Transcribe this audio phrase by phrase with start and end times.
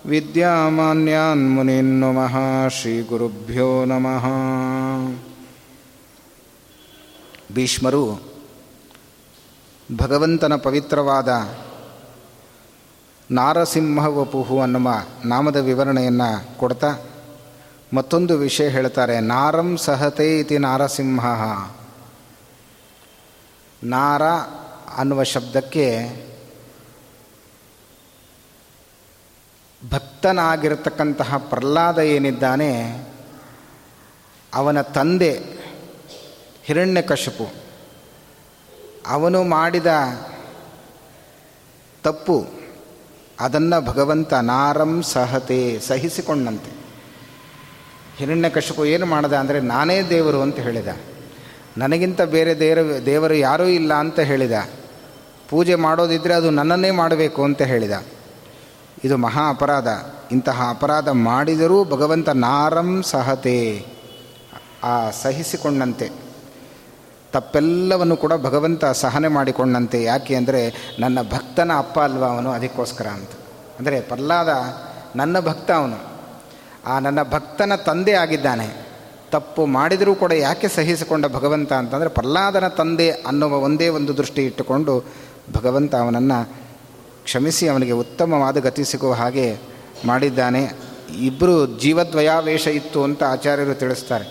[0.06, 4.26] ವಿದ್ಯಾಮಾನ್ಯಾನ್ ಮುನಿನ್ನುಮಃ ಶ್ರೀಗುರುಭ್ಯೋ ನಮಃ.
[7.54, 8.22] ಭೀಷ್ಮರು
[9.96, 11.28] ಭಗವಂತನ ಪವಿತ್ರವಾದ
[13.30, 14.88] ನಾರಸಿಂಹ ವಪುಹು ಅನ್ನುವ
[15.24, 16.98] ನಾಮದ ವಿವರಣೆಯನ್ನು ಕೊಡ್ತಾ
[17.92, 21.26] ಮತ್ತೊಂದು ವಿಷಯ ಹೇಳ್ತಾರೆ, ನಾರಂ ಸಹತೆ ಇತಿ ನಾರಸಿಂಹ.
[23.84, 24.22] ನಾರ
[24.96, 25.86] ಅನ್ನುವ ಶಬ್ದಕ್ಕೆ
[29.90, 32.70] ಭಕ್ತನಾಗಿರತಕ್ಕಂತಹ ಪ್ರಹ್ಲಾದ ಏನಿದ್ದಾನೆ,
[34.54, 35.32] ಅವನ ತಂದೆ
[36.64, 37.46] ಹಿರಣ್ಯಕಶಪು
[39.06, 39.86] ಅವನು ಮಾಡಿದ
[42.02, 42.63] ತಪ್ಪು
[43.40, 46.84] ಅದನ್ನು ಭಗವಂತ ನಾರಂ ಸಹತೆ ಸಹಿಸಿಕೊಂಡಂತೆ.
[48.16, 50.88] ಹಿರಣ್ಯಕಶಪು ಏನು ಮಾಡಿದ ಅಂದರೆ, ನಾನೇ ದೇವರು ಅಂತ ಹೇಳಿದ.
[51.78, 54.52] ನನಗಿಂತ ಬೇರೆ ದೇವ ದೇವರು ಯಾರೂ ಇಲ್ಲ ಅಂತ ಹೇಳಿದ.
[55.48, 57.92] ಪೂಜೆ ಮಾಡೋದಿದ್ದರೆ ಅದು ನನ್ನನ್ನೇ ಮಾಡಬೇಕು ಅಂತ ಹೇಳಿದ.
[59.04, 59.86] ಇದು ಮಹಾ ಅಪರಾಧ.
[60.32, 63.86] ಇಂತಹ ಅಪರಾಧ ಮಾಡಿದರೂ ಭಗವಂತ ನಾರಂ ಸಹತೆ,
[64.84, 66.23] ಆ, ಸಹಿಸಿಕೊಂಡಂತೆ.
[67.34, 70.02] ತಪ್ಪೆಲ್ಲವನ್ನು ಕೂಡ ಭಗವಂತ ಸಹನೆ ಮಾಡಿಕೊಂಡಂತೆ.
[70.02, 70.60] ಯಾಕೆ ಅಂದರೆ
[70.98, 72.50] ನನ್ನ ಭಕ್ತನ ಅಪ್ಪ ಅಲ್ವಾ ಅವನು?
[72.50, 73.30] ಅದಕ್ಕೋಸ್ಕರ ಅಂತ.
[73.78, 74.48] ಅಂದರೆ ಪ್ರಹ್ಲಾದ
[75.16, 75.98] ನನ್ನ ಭಕ್ತ ಅವನು.
[76.86, 78.68] ಆ ನನ್ನ ಭಕ್ತನ ತಂದೆ ಆಗಿದ್ದಾನೆ.
[79.30, 85.04] ತಪ್ಪು ಮಾಡಿದರೂ ಕೂಡ ಯಾಕೆ ಸಹಿಸಿಕೊಂಡ ಭಗವಂತ ಅಂತಂದರೆ ಪ್ರಹ್ಲಾದನ ತಂದೆ ಅನ್ನುವ ಒಂದೇ ಒಂದು ದೃಷ್ಟಿ ಇಟ್ಟುಕೊಂಡು
[85.52, 86.38] ಭಗವಂತ ಅವನನ್ನು
[87.24, 89.58] ಕ್ಷಮಿಸಿ ಅವನಿಗೆ ಉತ್ತಮವಾದ ಗತಿ ಸಿಗುವ ಹಾಗೆ
[90.06, 90.62] ಮಾಡಿದ್ದಾನೆ.
[91.20, 94.24] ಇಬ್ಬರು ಜೀವದ್ವಯಾವೇಶ ಇತ್ತು ಅಂತ ಆಚಾರ್ಯರು ತಿಳಿಸ್ತಾರೆ.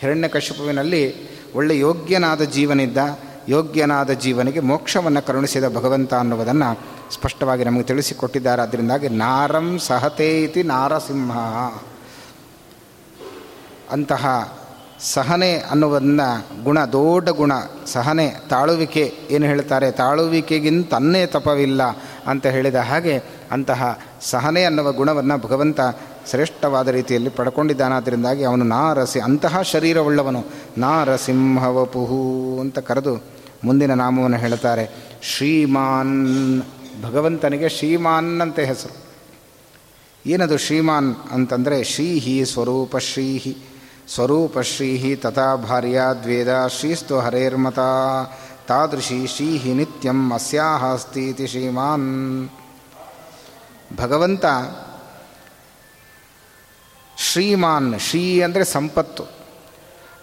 [0.00, 2.98] ಹಿರಣ್ಯಕಶಿಪುವಿನಲ್ಲಿ ಒಳ್ಳೆ ಯೋಗ್ಯನಾದ ಜೀವನಿದ್ದ,
[3.48, 6.80] ಯೋಗ್ಯನಾದ ಜೀವನಿಗೆ ಮೋಕ್ಷವನ್ನು ಕರುಣಿಸಿದ ಭಗವಂತ ಅನ್ನುವುದನ್ನು
[7.14, 8.62] ಸ್ಪಷ್ಟವಾಗಿ ನಮಗೆ ತಿಳಿಸಿಕೊಟ್ಟಿದ್ದಾರೆ.
[8.62, 11.38] ಅದರಿಂದಾಗಿ ನಾರಂ ಸಹತೆ ಇತಿ ನಾರಸಿಂಹ.
[13.90, 14.54] ಅಂತಹ
[15.00, 17.52] ಸಹನೆ ಅನ್ನುವುದನ್ನು ಗುಣ, ದೊಡ್ಡ ಗುಣ,
[17.86, 19.90] ಸಹನೆ, ತಾಳುವಿಕೆ ಏನು ಹೇಳ್ತಾರೆ?
[19.90, 21.82] ತಾಳುವಿಕೆಗಿಂತನ್ನೇ ತಪವಿಲ್ಲ
[22.26, 25.80] ಅಂತ ಹೇಳಿದ ಹಾಗೆ ಅಂತಹ ಸಹನೆ ಅನ್ನುವ ಗುಣವನ್ನು ಭಗವಂತ
[26.30, 30.44] ಶ್ರೇಷ್ಠವಾದ ರೀತಿಯಲ್ಲಿ ಪಡ್ಕೊಂಡಿದ್ದಾನಾದ್ದರಿಂದಾಗಿ ಅವನು ನಾರಸಿ ಅಂತಹ ಶರೀರವುಳ್ಳವನು
[30.78, 36.62] ನಾರಸಿಂಹವಪುಹು ಅಂತ ಕರೆದು ಮುಂದಿನ ನಾಮವನ್ನು ಹೇಳ್ತಾರೆ ಶ್ರೀಮಾನ್,
[37.02, 38.96] ಭಗವಂತನಿಗೆ ಶ್ರೀಮಾನ್ ಅಂತ ಹೆಸರು.
[40.26, 43.56] ಏನದು ಶ್ರೀಮಾನ್ ಅಂತಂದರೆ ಶ್ರೀಹಿ ಸ್ವರೂಪ ಶ್ರೀಹಿ.
[44.14, 47.78] ಸ್ವರೂಪ ಶ್ರೀಹಿ ತಥಾ ಭಾರ್ಯ ದ್ವೇದ ಶ್ರೀಸ್ತು ಹರೇರ್ಮತ.
[48.68, 52.48] ತಾದೃಶಿ ಶ್ರೀಹಿ ನಿತ್ಯಂ ಅಸ್ಯಾಹ ಅಸ್ತಿ ಶ್ರೀಮಾನ್.
[53.96, 54.44] ಭಗವಂತ
[57.18, 59.24] ಶ್ರೀಮಾನ್, ಶ್ರೀ ಅಂದರೆ ಸಂಪತ್ತು.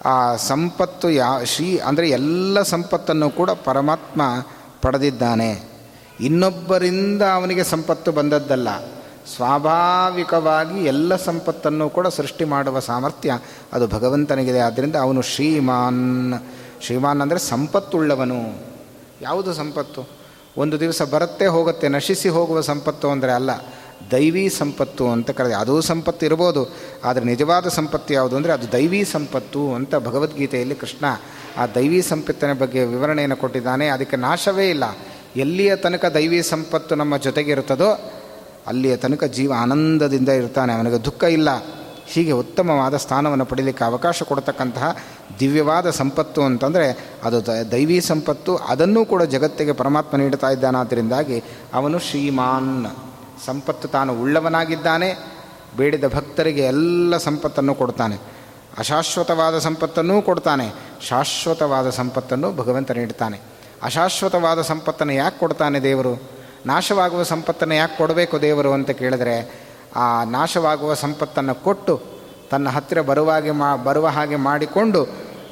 [0.05, 4.21] ಆ ಸಂಪತ್ತು ಯಾ, ಶ್ರೀ ಅಂದರೆ ಎಲ್ಲ ಸಂಪತ್ತನ್ನು ಕೂಡ ಪರಮಾತ್ಮ
[4.81, 5.63] ಪಡೆದಿದ್ದಾನೆ.
[6.19, 8.67] ಇನ್ನೊಬ್ಬರಿಂದ ಅವನಿಗೆ ಸಂಪತ್ತು ಬಂದದ್ದಲ್ಲ.
[9.35, 13.39] ಸ್ವಾಭಾವಿಕವಾಗಿ ಎಲ್ಲ ಸಂಪತ್ತನ್ನು ಕೂಡ ಸೃಷ್ಟಿ ಮಾಡುವ ಸಾಮರ್ಥ್ಯ
[13.73, 14.59] ಅದು ಭಗವಂತನಿಗಿದೆ.
[14.59, 16.33] ಆದ್ದರಿಂದ ಅವನು ಶ್ರೀಮಾನ್.
[16.81, 18.59] ಶ್ರೀಮಾನ್ ಅಂದರೆ ಸಂಪತ್ತುಳ್ಳವನು.
[19.21, 20.09] ಯಾವುದು ಸಂಪತ್ತು?
[20.57, 21.87] ಒಂದು ದಿವಸ ಬರುತ್ತೆ, ಹೋಗುತ್ತೆ.
[21.87, 23.49] ನಶಿಸಿ ಹೋಗುವ ಸಂಪತ್ತು ಅಂದರೆ ಅಲ್ಲ.
[24.13, 26.61] ದೈವಿ ಸಂಪತ್ತು ಅಂತ ಕರೆದ ಅದು ಸಂಪತ್ತು ಇರ್ಬೋದು,
[27.07, 31.05] ಆದರೆ ನಿಜವಾದ ಸಂಪತ್ತು ಯಾವುದು ಅಂದರೆ ಅದು ದೈವಿ ಸಂಪತ್ತು ಅಂತ ಭಗವದ್ಗೀತೆಯಲ್ಲಿ ಕೃಷ್ಣ
[31.57, 33.85] ಆ ದೈವಿ ಸಂಪತ್ತಿನ ಬಗ್ಗೆ ವಿವರಣೆಯನ್ನು ಕೊಟ್ಟಿದ್ದಾನೆ.
[33.87, 34.85] ಅದಕ್ಕೆ ನಾಶವೇ ಇಲ್ಲ.
[35.43, 37.91] ಎಲ್ಲಿಯ ತನಕ ದೈವಿ ಸಂಪತ್ತು ನಮ್ಮ ಜೊತೆಗೆ ಇರುತ್ತದೋ,
[38.67, 40.71] ಅಲ್ಲಿಯ ತನಕ ಜೀವ ಆನಂದದಿಂದ ಇರ್ತಾನೆ.
[40.77, 41.49] ಅವನಿಗೆ ದುಃಖ ಇಲ್ಲ.
[42.13, 44.87] ಹೀಗೆ ಉತ್ತಮವಾದ ಸ್ಥಾನವನ್ನು ಪಡೀಲಿಕ್ಕೆ ಅವಕಾಶ ಕೊಡ್ತಕ್ಕಂತಹ
[45.39, 46.87] ದಿವ್ಯವಾದ ಸಂಪತ್ತು ಅಂತಂದರೆ
[47.23, 47.37] ಅದು
[47.71, 51.37] ದೈವಿ ಸಂಪತ್ತು, ಅದನ್ನೂ ಕೂಡ ಜಗತ್ತಿಗೆ ಪರಮಾತ್ಮ ನೀಡ್ತಾ ಇದ್ದಾನಾದ್ದರಿಂದಾಗಿ
[51.73, 52.75] ಅವನು ಶ್ರೀಮಾನ್.
[53.45, 55.09] ಸಂಪತ್ತು ತಾನು ಉಳ್ಳವನಾಗಿದ್ದಾನೆ,
[55.77, 58.17] ಬೇಡಿದ ಭಕ್ತರಿಗೆ ಎಲ್ಲ ಸಂಪತ್ತನ್ನು ಕೊಡ್ತಾನೆ.
[58.77, 60.73] ಅಶಾಶ್ವತವಾದ ಸಂಪತ್ತನ್ನೂ ಕೊಡ್ತಾನೆ,
[61.07, 63.41] ಶಾಶ್ವತವಾದ ಸಂಪತ್ತನ್ನು ಭಗವಂತ ನೀಡ್ತಾನೆ.
[63.83, 66.13] ಅಶಾಶ್ವತವಾದ ಸಂಪತ್ತನ್ನು ಯಾಕೆ ಕೊಡ್ತಾನೆ ದೇವರು?
[66.65, 69.35] ನಾಶವಾಗುವ ಸಂಪತ್ತನ್ನು ಯಾಕೆ ಕೊಡಬೇಕು ದೇವರು ಅಂತ ಕೇಳಿದ್ರೆ,
[69.95, 72.01] ಆ ನಾಶವಾಗುವ ಸಂಪತ್ತನ್ನು ಕೊಟ್ಟು
[72.51, 75.01] ತನ್ನ ಹತ್ತಿರ ಬರುವಾಗೆ ಮಾ, ಬರುವ ಹಾಗೆ ಮಾಡಿಕೊಂಡು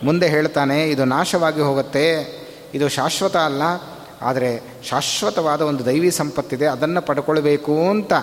[0.04, 2.06] ಮುಂದೆ ಹೇಳ್ತಾನೆ, ಇದು ನಾಶವಾಗಿ ಹೋಗುತ್ತೆ,
[2.74, 3.64] ಇದು ಶಾಶ್ವತ ಅಲ್ಲ
[4.22, 4.50] ಆದರೆ
[4.90, 8.14] ಶಾಶ್ವತವಾದ ಒಂದು ದೈವಿ ಸಂಪತ್ತಿದೆ, ಅದನ್ನು ಪಡ್ಕೊಳ್ಬೇಕು ಅಂತ.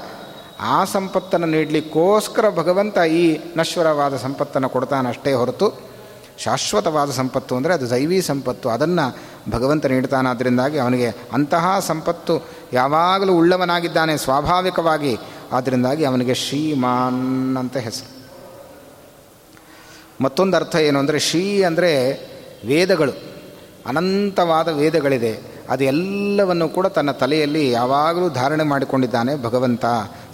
[0.61, 3.25] ಆ ಸಂಪತ್ತನ್ನು ನೀಡಲಿಕ್ಕೋಸ್ಕರ ಭಗವಂತ ಈ
[3.57, 5.67] ನಶ್ವರವಾದ ಸಂಪತ್ತನ್ನು ಕೊಡ್ತಾನಷ್ಟೇ ಹೊರತು,
[6.39, 9.05] ಶಾಶ್ವತವಾದ ಸಂಪತ್ತು ಅಂದರೆ ಅದು ದೈವಿ ಸಂಪತ್ತು, ಅದನ್ನು
[9.51, 12.35] ಭಗವಂತ ನೀಡ್ತಾನಾದ್ದರಿಂದಾಗಿ ಅವನಿಗೆ ಅಂತಹ ಸಂಪತ್ತು
[12.73, 15.13] ಯಾವಾಗಲೂ ಉಳ್ಳವನಾಗಿದ್ದಾನೆ ಸ್ವಾಭಾವಿಕವಾಗಿ
[15.53, 18.11] ಆದ್ದರಿಂದಾಗಿ ಅವನಿಗೆ ಶ್ರೀಮಾನ್ ಅಂತ ಹೆಸರು.
[20.21, 21.91] ಮತ್ತೊಂದು ಅರ್ಥ ಏನು ಅಂದರೆ, ಶ್ರೀ ಅಂದರೆ
[22.65, 23.15] ವೇದಗಳು,
[23.87, 25.35] ಅನಂತವಾದ ವೇದಗಳಿದೆ.
[25.69, 29.85] ಅದು ಕೂಡ ತನ್ನ ತಲೆಯಲ್ಲಿ ಯಾವಾಗಲೂ ಧಾರಣೆ ಮಾಡಿಕೊಂಡಿದ್ದಾನೆ ಭಗವಂತ.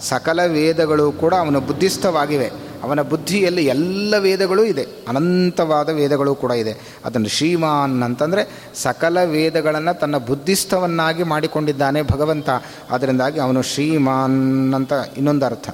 [0.01, 2.51] ಸಕಲ ವೇದಗಳು ಕೂಡ ಅವನ ಬುದ್ಧಿಸ್ಥವಾಗಿವೆ.
[2.83, 4.87] ಅವನ ಬುದ್ಧಿಯಲ್ಲಿ ಎಲ್ಲ ವೇದಗಳೂ ಇದೆ.
[5.07, 6.97] ಅನಂತವಾದ ವೇದಗಳು ಕೂಡ ಇದೆ.
[7.05, 12.49] ಅದನ್ನು ಶ್ರೀಮಾನ್ ಅಂತಂದರೆ ಸಕಲ ವೇದಗಳನ್ನು ತನ್ನ ಬುದ್ಧಿಸ್ಥವನ್ನಾಗಿ ಮಾಡಿಕೊಂಡಿದ್ದಾನೆ ಭಗವಂತ.
[12.89, 15.69] ಅದರಿಂದಾಗಿ ಅವನು ಶ್ರೀಮಾನ್ ಅಂತ ಇನ್ನೊಂದು ಅರ್ಥ.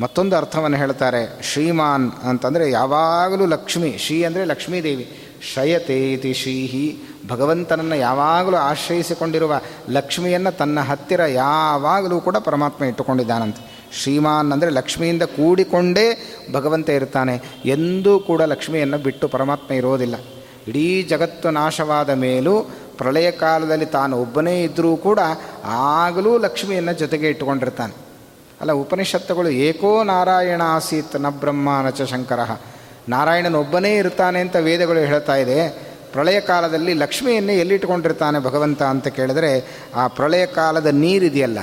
[0.00, 3.98] ಮತ್ತೊಂದು ಅರ್ಥವನ್ನು ಹೇಳ್ತಾರೆ ಶ್ರೀಮಾನ್ ಅಂತಂದರೆ ಯಾವಾಗಲೂ ಲಕ್ಷ್ಮಿ.
[3.98, 5.18] ಶ್ರೀ ಅಂದರೆ ಲಕ್ಷ್ಮೀದೇವಿ.
[5.54, 9.52] ಶಯತೇತಿ ಶ್ರೀಹಿ ಭಗವಂತನನ್ನು ಯಾವಾಗಲೂ ಆಶ್ರಯಿಸಿಕೊಂಡಿರುವ
[9.90, 13.62] ಲಕ್ಷ್ಮಿಯನ್ನು ತನ್ನ ಹತ್ತಿರ ಯಾವಾಗಲೂ ಕೂಡ ಪರಮಾತ್ಮ ಇಟ್ಟುಕೊಂಡಿದ್ದಾನಂತೆ.
[14.00, 16.06] ಶ್ರೀಮಾನ್ ಅಂದರೆ ಲಕ್ಷ್ಮಿಯಿಂದ ಕೂಡಿಕೊಂಡೇ
[16.52, 17.34] ಭಗವಂತ ಇರ್ತಾನೆ.
[17.64, 20.16] ಎಂದೂ ಕೂಡ ಲಕ್ಷ್ಮಿಯನ್ನು ಬಿಟ್ಟು ಪರಮಾತ್ಮ ಇರೋದಿಲ್ಲ.
[20.68, 22.54] ಇಡೀ ಜಗತ್ತು ನಾಶವಾದ ಮೇಲೂ
[22.96, 25.20] ಪ್ರಳಯ ಕಾಲದಲ್ಲಿ ತಾನು ಒಬ್ಬನೇ ಇದ್ದರೂ ಕೂಡ
[26.04, 27.94] ಆಗಲೂ ಲಕ್ಷ್ಮಿಯನ್ನು ಜೊತೆಗೆ ಇಟ್ಟುಕೊಂಡಿರ್ತಾನೆ.
[28.60, 32.42] ಅಲ್ಲ, ಉಪನಿಷತ್ತುಗಳು ಏಕೋ ನಾರಾಯಣ ಆಸೀತ್ನ ಬ್ರಹ್ಮ ನಚ ಶಂಕರ.
[33.08, 35.58] ನಾರಾಯಣನೊಬ್ಬನೇ ಇರ್ತಾನೆ ಅಂತ ವೇದಗಳು ಹೇಳ್ತಾ ಇದೆ.
[36.12, 39.52] ಪ್ರಳಯ ಕಾಲದಲ್ಲಿ ಲಕ್ಷ್ಮಿಯನ್ನೇ ಎಲ್ಲಿಟ್ಕೊಂಡಿರ್ತಾನೆ ಭಗವಂತ ಅಂತ ಕೇಳಿದರೆ,
[39.94, 41.58] ಆ ಪ್ರಳಯ ಕಾಲದ ನೀರಿದೆಯಲ್ಲ,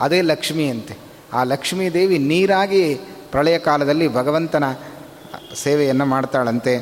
[0.00, 0.94] ಅದೇ ಲಕ್ಷ್ಮಿಯಂತೆ
[1.32, 2.82] ಆ ಲಕ್ಷ್ಮೀ ದೇವಿ ನೀರಾಗಿ
[3.30, 4.64] ಪ್ರಳಯ ಕಾಲದಲ್ಲಿ ಭಗವಂತನ
[5.62, 6.74] ಸೇವೆಯನ್ನು ಮಾಡ್ತಾಳಂತೆ.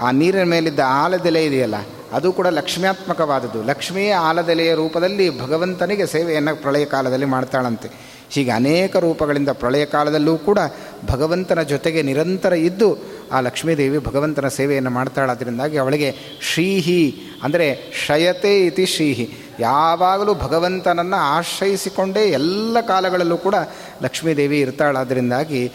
[0.00, 1.78] ಆ ನೀರಿನ ಮೇಲಿದ್ದ ಆಲದೆಲೆ ಇದೆಯಲ್ಲ,
[2.12, 3.60] ಅದು ಕೂಡ ಲಕ್ಷ್ಮ್ಯಾತ್ಮಕವಾದದ್ದು.
[3.62, 7.88] ಲಕ್ಷ್ಮಿಯೇ ಆಲದೆಲೆಯ ರೂಪದಲ್ಲಿ ಭಗವಂತನಿಗೆ ಸೇವೆಯನ್ನು ಪ್ರಳಯ ಕಾಲದಲ್ಲಿ ಮಾಡ್ತಾಳಂತೆ.
[8.30, 10.58] ಹೀಗೆ ಅನೇಕ ರೂಪಗಳಿಂದ ಪ್ರಳಯ ಕಾಲದಲ್ಲೂ ಕೂಡ
[11.06, 12.88] ಭಗವಂತನ ಜೊತೆಗೆ ನಿರಂತರ ಇದ್ದು
[13.32, 19.30] ಆ ಲಕ್ಷ್ಮೀದೇವಿ ಭಗವಂತನ ಸೇವೆಯನ್ನು ಮಾಡ್ತಾಳಾದ್ರಿಂದಾಗಿ ಅವಳಿಗೆ ಶ್ರೀಹಿ ಅಂದರೆ ಶಯತೆ ಇತಿ ಶ್ರೀಹಿ.
[19.60, 23.54] ಯಾವಾಗಲೂ ಭಗವಂತನನ್ನು ಆಶ್ರಯಿಸಿಕೊಂಡೇ ಎಲ್ಲ ಕಾಲಗಳಲ್ಲೂ ಕೂಡ
[24.02, 25.72] ಲಕ್ಷ್ಮೀದೇವಿ ಇರ್ತಾಳಾದ್ರಿಂದಾಗಿ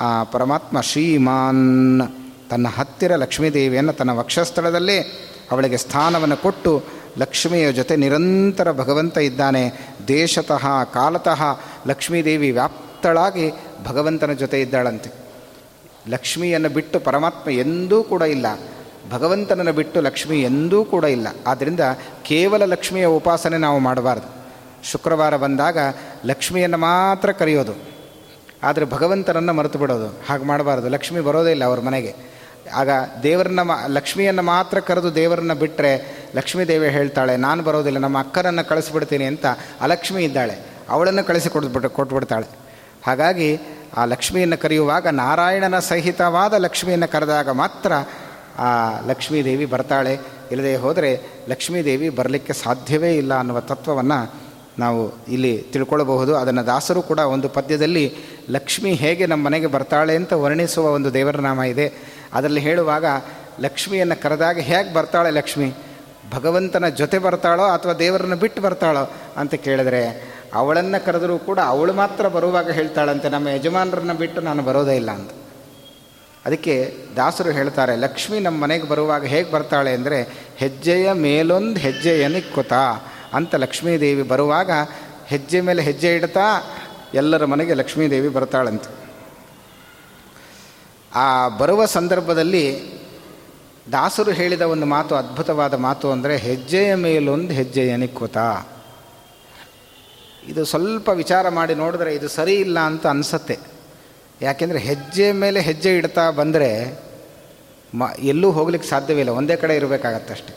[0.00, 2.02] ಆ ಪರಮಾತ್ಮ ಶ್ರೀಮಾನ್
[2.50, 5.00] ತನ್ನ ಹತ್ತಿರ ಲಕ್ಷ್ಮೀದೇವಿಯನ್ನು ತನ್ನ ವಕ್ಷಸ್ಥಳದಲ್ಲೇ
[5.50, 6.82] ಅವಳಿಗೆ ಸ್ಥಾನವನ್ನು ಕೊಟ್ಟು
[7.18, 9.94] ಲಕ್ಷ್ಮಿಯ ಜೊತೆ ನಿರಂತರ ಭಗವಂತ ಇದ್ದಾನೆ.
[10.08, 11.42] ದೇಶತಃ ಕಾಲತಃ
[11.86, 13.52] ಲಕ್ಷ್ಮೀದೇವಿ ವ್ಯಾಪ್ತಳಾಗಿ
[13.84, 15.25] ಭಗವಂತನ ಜೊತೆ ಇದ್ದಾಳಂತೆ.
[16.08, 18.46] ಲಕ್ಷ್ಮಿಯನ್ನು ಬಿಟ್ಟು ಪರಮಾತ್ಮ ಎಂದೂ ಕೂಡ ಇಲ್ಲ.
[19.10, 21.28] ಭಗವಂತನನ್ನು ಬಿಟ್ಟು ಲಕ್ಷ್ಮಿ ಎಂದೂ ಕೂಡ ಇಲ್ಲ.
[21.46, 21.80] ಆದ್ದರಿಂದ
[22.22, 24.36] ಕೇವಲ ಲಕ್ಷ್ಮಿಯ ಉಪಾಸನೆ ನಾವು ಮಾಡಬಾರ್ದು.
[24.84, 25.78] ಶುಕ್ರವಾರ ಬಂದಾಗ
[26.24, 27.72] ಲಕ್ಷ್ಮಿಯನ್ನು ಮಾತ್ರ ಕರೆಯೋದು.
[28.62, 30.06] ಆದರೆ ಭಗವಂತನನ್ನು ಮರೆತು ಬಿಡೋದು.
[30.06, 30.88] ಹಾಗೆ ಮಾಡಬಾರ್ದು.
[30.88, 32.36] ಲಕ್ಷ್ಮಿ ಬರೋದೇ ಇಲ್ಲ ಅವ್ರ ಮನೆಗೆ.
[32.74, 32.88] ಆಗ
[33.22, 39.24] ದೇವರನ್ನ ಮಾ, ಲಕ್ಷ್ಮಿಯನ್ನು ಮಾತ್ರ ಕರೆದು ದೇವರನ್ನ ಬಿಟ್ಟರೆ ಲಕ್ಷ್ಮೀ ದೇವಿ ಹೇಳ್ತಾಳೆ, ನಾನು ಬರೋದಿಲ್ಲ, ನಮ್ಮ ಅಕ್ಕನನ್ನು ಕಳಿಸ್ಬಿಡ್ತೀನಿ
[39.24, 39.46] ಅಂತ
[39.80, 40.54] ಅಲಕ್ಷ್ಮಿ ಇದ್ದಾಳೆ.
[40.88, 42.46] ಅವಳನ್ನು ಕಳಿಸಿ ಕೊಟ್ಬಿಟ್ಟು ಕೊಟ್ಬಿಡ್ತಾಳೆ.
[43.06, 43.60] ಹಾಗಾಗಿ
[43.96, 47.92] ಆ ಲಕ್ಷ್ಮಿಯನ್ನು ಕರೆಯುವಾಗ ನಾರಾಯಣನ ಸಹಿತವಾದ ಲಕ್ಷ್ಮಿಯನ್ನು ಕರೆದಾಗ ಮಾತ್ರ
[48.58, 50.18] ಆ ಲಕ್ಷ್ಮೀದೇವಿ ಬರ್ತಾಳೆ.
[50.52, 54.34] ಇಲ್ಲದೆ ಹೋದರೆ ಲಕ್ಷ್ಮೀದೇವಿ ಬರಲಿಕ್ಕೆ ಸಾಧ್ಯವೇ ಇಲ್ಲ ಅನ್ನುವ ತತ್ವವನ್ನು
[54.78, 56.36] ನಾವು ಇಲ್ಲಿ ತಿಳ್ಕೊಳ್ಬಹುದು.
[56.36, 58.14] ಅದನ್ನು ದಾಸರು ಕೂಡ ಒಂದು ಪದ್ಯದಲ್ಲಿ
[58.50, 61.92] ಲಕ್ಷ್ಮಿ ಹೇಗೆ ನಮ್ಮ ಮನೆಗೆ ಬರ್ತಾಳೆ ಅಂತ ವರ್ಣಿಸುವ ಒಂದು ದೇವರ ನಾಮ ಇದೆ.
[62.34, 63.04] ಅದರಲ್ಲಿ ಹೇಳುವಾಗ
[63.60, 65.72] ಲಕ್ಷ್ಮಿಯನ್ನು ಕರೆದಾಗ ಹೇಗೆ ಬರ್ತಾಳೆ ಲಕ್ಷ್ಮಿ?
[66.34, 72.70] ಭಗವಂತನ ಜೊತೆ ಬರ್ತಾಳೋ ಅಥವಾ ದೇವರನ್ನು ಬಿಟ್ಟು ಬರ್ತಾಳೋ ಅಂತ ಕೇಳಿದ್ರೆ ಅವಳನ್ನು ಕರೆದರೂ ಕೂಡ ಅವಳು ಮಾತ್ರ ಬರುವಾಗ
[72.70, 75.30] ಹೇಳ್ತಾಳಂತೆ, ನಮ್ಮ ಯಜಮಾನರನ್ನ ಬಿಟ್ಟು ನಾನು ಬರೋದೇ ಇಲ್ಲ ಅಂತ.
[76.46, 80.22] ಅದಕ್ಕೆ ದಾಸರು ಹೇಳ್ತಾರೆ, ಲಕ್ಷ್ಮಿ ನಮ್ಮ ಮನೆಗೆ ಬರುವಾಗ ಹೇಗೆ ಬರ್ತಾಳೆ ಅಂದರೆ,
[80.56, 82.72] ಹೆಜ್ಜೆಯ ಮೇಲೊಂದು ಹೆಜ್ಜೆಯನಿಕ್ಕುತ
[83.34, 84.70] ಅಂತ ಲಕ್ಷ್ಮೀದೇವಿ ಬರುವಾಗ
[85.26, 86.46] ಹೆಜ್ಜೆ ಮೇಲೆ ಹೆಜ್ಜೆ ಇಡ್ತಾ
[87.14, 88.90] ಎಲ್ಲರ ಮನೆಗೆ ಲಕ್ಷ್ಮೀದೇವಿ ಬರ್ತಾಳಂತೆ.
[91.14, 92.96] ಆ ಬರುವ ಸಂದರ್ಭದಲ್ಲಿ
[93.92, 97.54] ದಾಸರು ಹೇಳಿದ ಒಂದು ಮಾತು ಅದ್ಭುತವಾದ ಮಾತು ಅಂದರೆ, ಹೆಜ್ಜೆಯ ಮೇಲೊಂದು
[97.96, 98.36] ನಿಕ್ಕುತ.
[100.48, 103.58] ಇದು ಸ್ವಲ್ಪ ವಿಚಾರ ಮಾಡಿ ನೋಡಿದ್ರೆ ಇದು ಸರಿ ಇಲ್ಲ ಅಂತ ಅನಿಸತ್ತೆ.
[104.42, 106.70] ಯಾಕೆಂದರೆ ಹೆಜ್ಜೆ ಮೇಲೆ ಹೆಜ್ಜೆ ಇಡ್ತಾ ಬಂದರೆ
[107.94, 110.52] ಮ, ಎಲ್ಲೂ ಹೋಗ್ಲಿಕ್ಕೆ ಸಾಧ್ಯವಿಲ್ಲ ಒಂದೇ ಕಡೆ ಇರಬೇಕಾಗತ್ತಷ್ಟೆ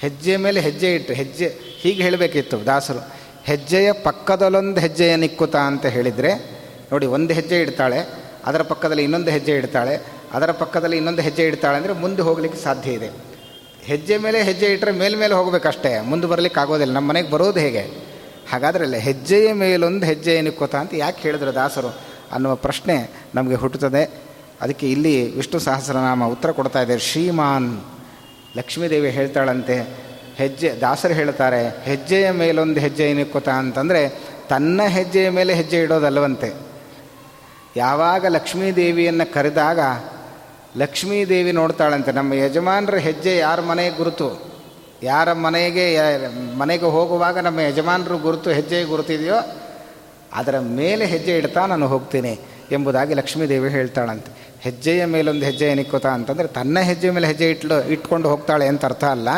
[0.00, 1.46] ಹೆಜ್ಜೆ ಮೇಲೆ ಹೆಜ್ಜೆ ಇಟ್ಟು, ಹೆಜ್ಜೆ,
[1.82, 3.00] ಹೀಗೆ ಹೇಳಬೇಕಿತ್ತು ದಾಸರು.
[3.44, 6.30] ಹೆಜ್ಜೆಯ ಪಕ್ಕದಲ್ಲೊಂದು ಹೆಜ್ಜೆಯ ನಿಕ್ಕುತ ಅಂತ ಹೇಳಿದರೆ,
[6.92, 7.98] ನೋಡಿ, ಒಂದು ಹೆಜ್ಜೆ ಇಡ್ತಾಳೆ,
[8.44, 9.94] ಅದರ ಪಕ್ಕದಲ್ಲಿ ಇನ್ನೊಂದು ಹೆಜ್ಜೆ ಇಡ್ತಾಳೆ,
[10.32, 13.08] ಅದರ ಪಕ್ಕದಲ್ಲಿ ಇನ್ನೊಂದು ಹೆಜ್ಜೆ ಇಡ್ತಾಳೆ ಅಂದರೆ ಮುಂದೆ ಹೋಗಲಿಕ್ಕೆ ಸಾಧ್ಯ ಇದೆ.
[13.82, 18.07] ಹೆಜ್ಜೆ ಮೇಲೆ ಹೆಜ್ಜೆ ಇಟ್ಟರೆ ಮೇಲ್ಮೇಲೆ ಹೋಗಬೇಕಷ್ಟೇ, ಮುಂದೆ ಬರಲಿಕ್ಕೆ ಆಗೋದಿಲ್ಲ ನಮ್ಮ ಮನೆಗೆ ಬರೋದು ಹೇಗೆ?
[18.50, 21.96] ಹಾಗಾದರೆ ಹೆಜ್ಜೆಯ ಮೇಲೊಂದು ಹೆಜ್ಜೆ ನಿಕ್ಕುತ ಅಂತ ಯಾಕೆ ಹೇಳಿದ್ರು ದಾಸರು
[22.32, 24.10] ಅನ್ನುವ ಪ್ರಶ್ನೆ ನಮಗೆ ಹುಟ್ಟುತ್ತದೆ.
[24.60, 27.80] ಅದಕ್ಕೆ ಇಲ್ಲಿ ವಿಷ್ಣು ಸಹಸ್ರನಾಮ ಉತ್ತರ ಕೊಡ್ತಾ ಇದೆ ಶ್ರೀಮಾನ್
[28.56, 29.80] ಲಕ್ಷ್ಮೀದೇವಿ ಹೇಳ್ತಾಳಂತೆ,
[30.36, 34.08] ಹೆಜ್ಜೆ, ದಾಸರು ಹೇಳ್ತಾರೆ, ಹೆಜ್ಜೆಯ ಮೇಲೊಂದು ಹೆಜ್ಜೆ ನಿಕ್ಕುತ ಅಂತಂದರೆ
[34.48, 36.54] ತನ್ನ ಹೆಜ್ಜೆಯ ಮೇಲೆ ಹೆಜ್ಜೆ ಇಡೋದಲ್ಲವಂತೆ.
[37.76, 39.80] ಯಾವಾಗ ಲಕ್ಷ್ಮೀದೇವಿಯನ್ನು ಕರೆದಾಗ
[40.76, 44.47] ಲಕ್ಷ್ಮೀದೇವಿ ನೋಡ್ತಾಳಂತೆ, ನಮ್ಮ ಯಜಮಾನರ ಹೆಜ್ಜೆ ಯಾರ ಮನೆ ಗುರುತು?
[45.02, 45.84] ಯಾರ ಮನೆಗೆ
[46.56, 49.34] ಮನೆಗೆ ಹೋಗುವಾಗ ನಮ್ಮ ಯಜಮಾನರು ಗುರುತು, ಹೆಜ್ಜೆ ಗುರುತಿದೆಯೋ,
[50.34, 52.38] ಅದರ ಮೇಲೆ ಹೆಜ್ಜೆ ಇಡ್ತಾ ನಾನು ಹೋಗ್ತೀನಿ
[52.72, 54.32] ಎಂಬುದಾಗಿ ಲಕ್ಷ್ಮೀದೇವಿ ಹೇಳ್ತಾಳಂತೆ.
[54.60, 59.28] ಹೆಜ್ಜೆಯ ಮೇಲೊಂದು ಹೆಜ್ಜೆ ಏನಿಕ್ಕೋತ ಅಂತಂದರೆ, ತನ್ನ ಹೆಜ್ಜೆ ಮೇಲೆ ಹೆಜ್ಜೆ ಇಟ್ಲು, ಇಟ್ಕೊಂಡು ಹೋಗ್ತಾಳೆ ಅಂತ ಅರ್ಥ ಅಲ್ಲ.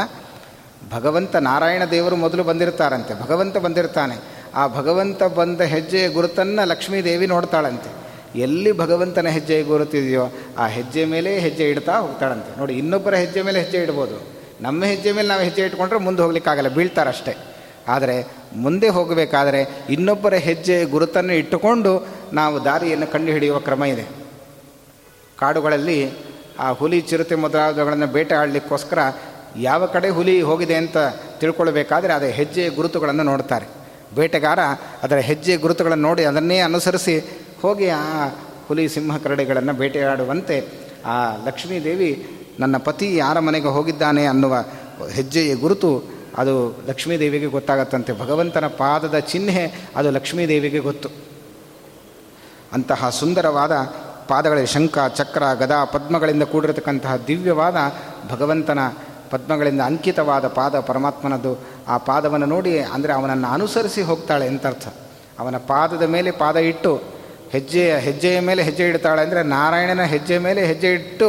[0.93, 4.17] ಭಗವಂತ ನಾರಾಯಣ ದೇವರು ಮೊದಲು ಬಂದಿರ್ತಾರಂತೆ, ಭಗವಂತ ಬಂದಿರ್ತಾನೆ.
[4.55, 7.91] ಆ ಭಗವಂತ ಬಂದ ಹೆಜ್ಜೆಯ ಗುರುತನ್ನು ಲಕ್ಷ್ಮೀದೇವಿ ನೋಡ್ತಾಳಂತೆ.
[8.39, 12.59] ಎಲ್ಲಿ ಭಗವಂತನ ಹೆಜ್ಜೆ ಗುರುತಿದೆಯೋ, ಆ ಹೆಜ್ಜೆ ಮೇಲೆ ಹೆಜ್ಜೆ ಇಡ್ತಾ ಹೋಗ್ತಾಳಂತೆ.
[12.59, 14.40] ನೋಡಿ, ಇನ್ನೊಬ್ಬರ ಹೆಜ್ಜೆ ಮೇಲೆ ಹೆಜ್ಜೆ ಇಡ್ಬೋದು.
[14.61, 17.37] ನಮ್ಮ ಹೆಜ್ಜೆ ಮೇಲೆ ನಾವು ಹೆಜ್ಜೆ ಇಟ್ಕೊಂಡ್ರೆ ಮುಂದೆ ಹೋಗ್ಲಿಕ್ಕಾಗಲ್ಲ, ಬೀಳ್ತಾರಷ್ಟೇ.
[17.89, 18.27] ಆದರೆ
[18.57, 21.93] ಮುಂದೆ ಹೋಗಬೇಕಾದರೆ ಇನ್ನೊಬ್ಬರ ಹೆಜ್ಜೆ ಗುರುತನ್ನು ಇಟ್ಟುಕೊಂಡು
[22.33, 24.05] ನಾವು ದಾರಿಯನ್ನು ಕಂಡುಹಿಡಿಯುವ ಕ್ರಮ ಇದೆ.
[25.39, 26.11] ಕಾಡುಗಳಲ್ಲಿ
[26.59, 28.99] ಆ ಹುಲಿ ಚಿರತೆ ಮೊದಲಾದವುಗಳನ್ನು ಬೇಟೆ ಆಡಲಿಕ್ಕೋಸ್ಕರ
[29.57, 30.97] ಯಾವ ಕಡೆ ಹುಲಿ ಹೋಗಿದೆ ಅಂತ
[31.41, 33.67] ತಿಳ್ಕೊಳ್ಬೇಕಾದ್ರೆ ಅದೇ ಹೆಜ್ಜೆ ಗುರುತುಗಳನ್ನು ನೋಡ್ತಾರೆ.
[34.15, 34.59] ಬೇಟೆಗಾರ
[35.03, 37.19] ಅದರ ಹೆಜ್ಜೆ ಗುರುತುಗಳನ್ನು ನೋಡಿ ಅದನ್ನೇ ಅನುಸರಿಸಿ
[37.63, 38.29] ಹೋಗಿ ಆ
[38.69, 40.57] ಹುಲಿ ಸಿಂಹ ಕರಡಿಗಳನ್ನು ಬೇಟೆಯಾಡುವಂತೆ
[41.07, 42.11] ಆ ಲಕ್ಷ್ಮೀದೇವಿ
[42.61, 44.55] ನನ್ನ ಪತಿ ಯಾರ ಮನೆಗೆ ಹೋಗಿದ್ದಾನೆ ಅನ್ನುವ
[45.13, 45.91] ಹೆಜ್ಜೆಯ ಗುರುತು
[46.39, 46.55] ಅದು
[46.89, 48.13] ಲಕ್ಷ್ಮೀದೇವಿಗೆ ಗೊತ್ತಾಗತ್ತಂತೆ.
[48.13, 51.09] ಭಗವಂತನ ಪಾದದ ಚಿಹ್ನೆ ಅದು ಲಕ್ಷ್ಮೀದೇವಿಗೆ ಗೊತ್ತು.
[52.73, 53.75] ಅಂತಹ ಸುಂದರವಾದ
[54.29, 57.77] ಪಾದಗಳಲ್ಲಿ ಶಂಖ, ಚಕ್ರ, ಗದಾ ಪದ್ಮಗಳಿಂದ ಕೂಡಿರತಕ್ಕಂತಹ ದಿವ್ಯವಾದ
[58.31, 58.81] ಭಗವಂತನ
[59.31, 61.53] ಪದ್ಮಗಳಿಂದ ಅಂಕಿತವಾದ ಪಾದ ಪರಮಾತ್ಮನದ್ದು.
[61.89, 64.87] ಆ ಪಾದವನ್ನು ನೋಡಿ ಅಂದರೆ ಅವನನ್ನು ಅನುಸರಿಸಿ ಹೋಗ್ತಾಳೆ ಅಂತರ್ಥ
[65.39, 66.93] ಅವನ ಪಾದದ ಮೇಲೆ ಪಾದ ಇಟ್ಟು
[67.51, 71.29] ಹೆಜ್ಜೆಯ ಹೆಜ್ಜೆಯ ಮೇಲೆ ಹೆಜ್ಜೆ ಇಡ್ತಾಳೆ ಅಂದರೆ ನಾರಾಯಣನ ಹೆಜ್ಜೆ ಮೇಲೆ ಹೆಜ್ಜೆ ಇಟ್ಟು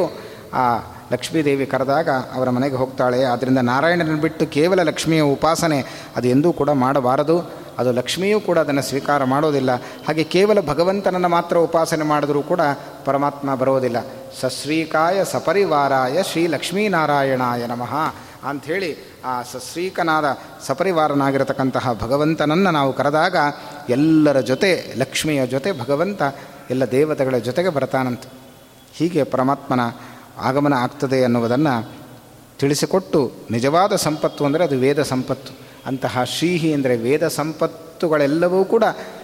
[0.54, 0.64] ಆ
[1.12, 3.24] ಲಕ್ಷ್ಮೀದೇವಿ ಕರೆದಾಗ ಅವರ ಮನೆಗೆ ಹೋಗ್ತಾಳೆ.
[3.24, 7.62] ಆದ್ದರಿಂದ ನಾರಾಯಣನ ಬಿಟ್ಟು ಕೇವಲ ಲಕ್ಷ್ಮಿಯ ಉಪಾಸನೆ ಅದು ಎಂದೂ ಕೂಡ ಮಾಡಬಾರದು.
[7.80, 9.74] ಅದು ಲಕ್ಷ್ಮಿಯೂ ಕೂಡ ಅದನ್ನು ಸ್ವೀಕಾರ ಮಾಡೋದಿಲ್ಲ.
[9.76, 12.62] ಹಾಗೆ ಕೇವಲ ಭಗವಂತನನ್ನು ಮಾತ್ರ ಉಪಾಸನೆ ಮಾಡಿದರೂ ಕೂಡ
[13.06, 13.98] ಪರಮಾತ್ಮ ಬರೋದಿಲ್ಲ.
[14.42, 17.96] ಸಶ್ರೀಕಾಯ ಸಪರಿವಾರಾಯ ಶ್ರೀ ಲಕ್ಷ್ಮೀನಾರಾಯಣಾಯ ನಮಃ
[18.50, 20.38] ಅಂಥೇಳಿ ಆ ಸಶ್ರೀಕನಾದ
[20.68, 23.36] ಸಪರಿವಾರನಾಗಿರತಕ್ಕಂತಹ ಭಗವಂತನನ್ನು ನಾವು ಕರೆದಾಗ
[23.90, 26.22] ಎಲ್ಲರ ಜೊತೆ, ಲಕ್ಷ್ಮಿಯ ಜೊತೆ ಭಗವಂತ
[26.70, 28.30] ಎಲ್ಲ ದೇವತೆಗಳ ಜೊತೆಗೆ ಬರ್ತಾನಂತೆ.
[28.94, 29.80] ಹೀಗೆ ಪರಮಾತ್ಮನ
[30.42, 31.76] ಆಗಮನ ಆಗ್ತದೆ ಅನ್ನುವುದನ್ನು
[32.60, 33.20] ತಿಳಿಸಿಕೊಟ್ಟು
[33.52, 35.52] ನಿಜವಾದ ಸಂಪತ್ತು ಅಂದರೆ ಅದು ವೇದ ಸಂಪತ್ತು.
[35.86, 38.84] ಅಂತಹ ಶ್ರೀಹಿ ಅಂದರೆ ವೇದ ಸಂಪತ್ತುಗಳೆಲ್ಲವೂ ಕೂಡ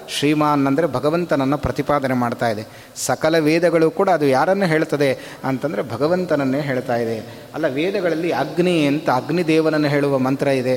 [0.09, 2.63] ಶ್ರೀಮಾನ್ ಅಂದರೆ ಭಗವಂತನನ್ನು ಪ್ರತಿಪಾದನೆ ಮಾಡ್ತಾ ಇದೆ.
[2.95, 5.09] ಸಕಲ ವೇದಗಳು ಕೂಡ ಅದು ಯಾರನ್ನು ಹೇಳ್ತದೆ
[5.43, 7.17] ಅಂತಂದರೆ ಭಗವಂತನನ್ನೇ ಹೇಳ್ತಾ ಇದೆ.
[7.53, 10.75] ಅಲ್ಲ, ವೇದಗಳಲ್ಲಿ ಅಗ್ನಿ ಅಂತ ಅಗ್ನಿದೇವನನ್ನು ಹೇಳುವ ಮಂತ್ರ ಇದೆ.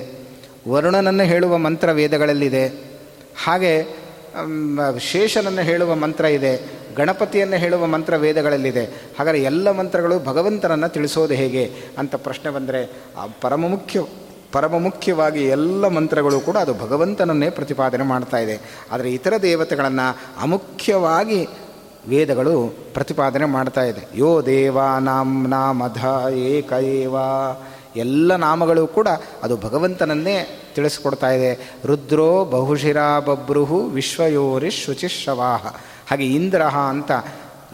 [0.68, 2.64] ವರುಣನನ್ನು ಹೇಳುವ ಮಂತ್ರ ವೇದಗಳಲ್ಲಿದೆ.
[3.44, 3.72] ಹಾಗೆ
[5.10, 6.52] ಶೇಷನನ್ನು ಹೇಳುವ ಮಂತ್ರ ಇದೆ.
[6.96, 8.84] ಗಣಪತಿಯನ್ನು ಹೇಳುವ ಮಂತ್ರ ವೇದಗಳಲ್ಲಿದೆ.
[9.18, 11.72] ಹಾಗಾದರೆ ಎಲ್ಲ ಮಂತ್ರಗಳು ಭಗವಂತನನ್ನು ತಿಳಿಸೋದು ಹೇಗೆ?
[11.98, 14.00] ಅಂತ ಪ್ರಶ್ನೆ ಬಂದರೆ, ಆ ಪರಮ ಮುಖ್ಯ,
[14.52, 18.84] ಪರಮ ಮುಖ್ಯವಾಗಿ ಎಲ್ಲ ಮಂತ್ರಗಳು ಕೂಡ ಅದು ಭಗವಂತನನ್ನೇ ಪ್ರತಿಪಾದನೆ ಮಾಡ್ತಾ ಇದೆ.
[18.92, 21.48] ಆದರೆ ಇತರ ದೇವತೆಗಳನ್ನು ಅಮುಖ್ಯವಾಗಿ
[22.08, 24.08] ವೇದಗಳು ಪ್ರತಿಪಾದನೆ ಮಾಡ್ತಾ ಇದೆ.
[24.14, 27.16] ಯೋ ದೇವಾನಾಂ ನಾಮಧ ಮಧ ಏವ.
[27.96, 29.08] ಎಲ್ಲ ನಾಮಗಳು ಕೂಡ
[29.42, 31.74] ಅದು ಭಗವಂತನನ್ನೇ ತಿಳಿಸ್ಕೊಡ್ತಾ ಇದೆ.
[31.84, 35.66] ರುದ್ರೋ ಬಹುಶಿರಾ ಬಬ್ರುಹು ವಿಶ್ವಯೋರಿ ಶುಚಿಶ್ರವಾಹ
[36.10, 37.10] ಹಾಗೆ ಇಂದ್ರ ಅಂತ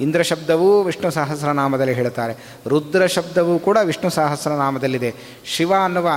[0.01, 2.35] ಇಂದ್ರ ಶಬ್ದವೂ ವಿಷ್ಣು ಸಹಸ್ರನಾಮದಲ್ಲಿ ಹೇಳ್ತಾರೆ
[2.67, 5.15] ರುದ್ರ ಶಬ್ದವೂ ಕೂಡ ವಿಷ್ಣು ಸಹಸ್ರನಾಮದಲ್ಲಿದೆ.
[5.45, 6.09] ಶಿವ ಅನ್ನುವ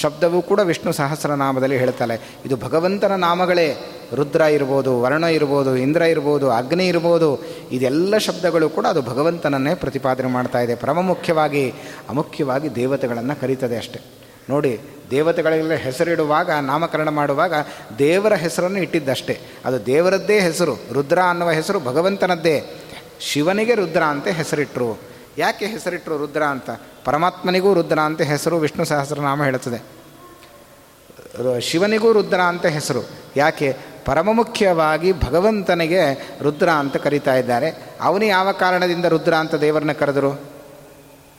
[0.00, 3.76] ಶಬ್ದವೂ ಕೂಡ ವಿಷ್ಣು ಸಹಸ್ರನಾಮದಲ್ಲಿ ಹೇಳ್ತಾರೆ ಇದು ಭಗವಂತನ ನಾಮಗಳೇ.
[4.14, 10.60] ರುದ್ರ ಇರ್ಬೋದು, ವರ್ಣ ಇರ್ಬೋದು, ಇಂದ್ರ ಇರ್ಬೋದು, ಅಗ್ನಿ ಇರ್ಬೋದು, ಇದೆಲ್ಲ ಶಬ್ದಗಳು ಕೂಡ ಅದು ಭಗವಂತನನ್ನೇ ಪ್ರತಿಪಾದನೆ ಮಾಡ್ತಾ
[10.60, 10.74] ಇದೆ.
[10.74, 11.70] ಪರಮ ಮುಖ್ಯವಾಗಿ
[12.08, 14.23] ಅಮುಖ್ಯವಾಗಿ ದೇವತೆಗಳನ್ನು ಕರೀತದೆ ಅಷ್ಟೆ.
[14.50, 17.54] ನೋಡಿ, ದೇವತೆಗಳೆಲ್ಲ ಹೆಸರಿಡುವಾಗ, ನಾಮಕರಣ ಮಾಡುವಾಗ
[17.98, 19.40] ದೇವರ ಹೆಸರನ್ನು ಇಟ್ಟಿದ್ದಷ್ಟೇ.
[19.64, 22.62] ಅದು ದೇವರದ್ದೇ ಹೆಸರು, ರುದ್ರ ಅನ್ನುವ ಹೆಸರು ಭಗವಂತನದ್ದೇ.
[23.20, 24.98] ಶಿವನಿಗೆ ರುದ್ರ ಅಂತ ಹೆಸರಿಟ್ಟರು
[25.38, 26.70] ಯಾಕೆ ಹೆಸರಿಟ್ಟರು ರುದ್ರ ಅಂತ?
[27.04, 29.82] ಪರಮಾತ್ಮನಿಗೂ ರುದ್ರ ಅಂತ ಹೆಸರು ವಿಷ್ಣು ಸಹಸ್ರನಾಮ ಹೇಳುತ್ತದೆ.
[31.60, 33.08] ಶಿವನಿಗೂ ರುದ್ರ ಅಂತ ಹೆಸರು.
[33.36, 33.76] ಯಾಕೆ?
[34.04, 37.82] ಪರಮಮುಖ್ಯವಾಗಿ ಭಗವಂತನಿಗೆ ರುದ್ರ ಅಂತ ಕರೀತಾ ಇದ್ದಾರೆ.
[38.00, 40.53] ಅವನು ಯಾವ ಕಾರಣದಿಂದ ರುದ್ರ ಅಂತ ದೇವರನ್ನ ಕರೆದರು?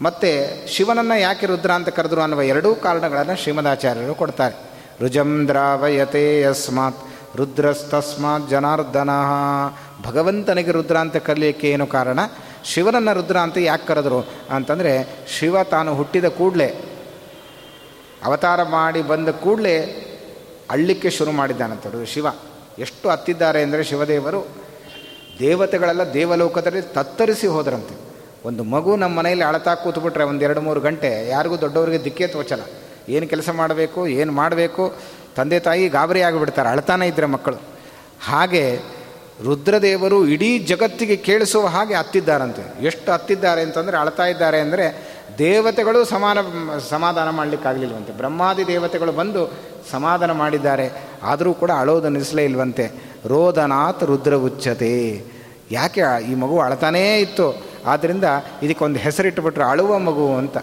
[0.02, 4.56] ಮತ್ತು ಶಿವನನ್ನು ಯಾಕೆ ರುದ್ರ ಅಂತ ಕರೆದರು ಅನ್ನುವ ಎರಡೂ ಕಾರಣಗಳನ್ನು ಶ್ರೀಮದಾಚಾರ್ಯರು ಕೊಡ್ತಾರೆ.
[5.02, 7.00] ರುಜಂ ದ್ರಾವಯತೆ ಯಸ್ಮಾತ್,
[7.36, 9.10] ರುದ್ರಸ್ತಸ್ಮಾತ್ ಜನಾರ್ದನ.
[10.04, 12.20] ಭಗವಂತನಿಗೆ ರುದ್ರ ಅಂತ ಕರೀಲಿಕ್ಕೆ ಏನು ಕಾರಣ?
[12.64, 14.28] ಶಿವನನ್ನು ರುದ್ರ ಅಂತ ಯಾಕೆ ಕರೆದರು?
[14.50, 16.82] ಅಂತಂದರೆ ಶಿವ ತಾನು ಹುಟ್ಟಿದ ಕೂಡಲೇ,
[18.24, 19.76] ಅವತಾರ ಮಾಡಿ ಬಂದ ಕೂಡಲೇ
[20.70, 22.28] ಅಳ್ಳಿಕ್ಕೆ ಶುರು ಮಾಡಿದ್ದಾನಂತ ಶಿವ.
[22.80, 24.48] ಎಷ್ಟು ಹತ್ತಿದ್ದಾರೆ ಅಂದರೆ ಶಿವದೇವರು,
[25.40, 28.05] ದೇವತೆಗಳೆಲ್ಲ ದೇವಲೋಕದಲ್ಲಿ ತತ್ತರಿಸಿ ಹೋದರಂತೆ.
[28.48, 32.66] ಒಂದು ಮಗು ನಮ್ಮ ಮನೆಯಲ್ಲಿ ಅಳತಾ ಕೂತ್ಬಿಟ್ರೆ ಒಂದು ಎರಡು ಮೂರು ಗಂಟೆ, ಯಾರಿಗೂ ದೊಡ್ಡವರಿಗೆ ದಿಕ್ಕೇ ತೋಚಲ್ಲ.
[33.16, 34.84] ಏನು ಕೆಲಸ ಮಾಡಬೇಕು, ಏನು ಮಾಡಬೇಕು,
[35.38, 37.58] ತಂದೆ ತಾಯಿ ಗಾಬರಿ ಆಗಿಬಿಡ್ತಾರೆ, ಅಳ್ತಾನೆ ಇದ್ದರೆ ಮಕ್ಕಳು.
[38.30, 38.66] ಹಾಗೆ
[39.46, 42.64] ರುದ್ರದೇವರು ಇಡೀ ಜಗತ್ತಿಗೆ ಕೇಳಿಸುವ ಹಾಗೆ ಹತ್ತಿದ್ದಾರಂತೆ.
[42.90, 44.86] ಎಷ್ಟು ಹತ್ತಿದ್ದಾರೆ ಅಂತಂದರೆ, ಅಳ್ತಾ ಇದ್ದಾರೆ ಅಂದರೆ
[45.38, 46.38] ದೇವತೆಗಳು ಸಮಾನ,
[46.90, 49.42] ಸಮಾಧಾನ ಮಾಡಲಿಕ್ಕಾಗಲಿಲ್ವಂತೆ ಬ್ರಹ್ಮಾದಿ ದೇವತೆಗಳು ಬಂದು
[49.92, 50.88] ಸಮಾಧಾನ ಮಾಡಿದ್ದಾರೆ,
[51.32, 52.86] ಆದರೂ ಕೂಡ ಅಳೋದು ನಿಲ್ಲಿಸಲೇ ಇಲ್ವಂತೆ.
[53.32, 54.96] ರೋದನಾಥ್ ರುದ್ರ ಉಚ್ಚತೆ
[55.72, 57.48] ಯಾಕೆ, ಈ ಮಗು ಅಳ್ತಾನೇ ಇತ್ತು.
[57.86, 58.28] ಆದ್ದರಿಂದ
[58.64, 60.58] ಇದಕ್ಕೊಂದು ಹೆಸರಿಟ್ಟುಬಿಟ್ರೆ ಅಳುವ ಮಗು ಅಂತ.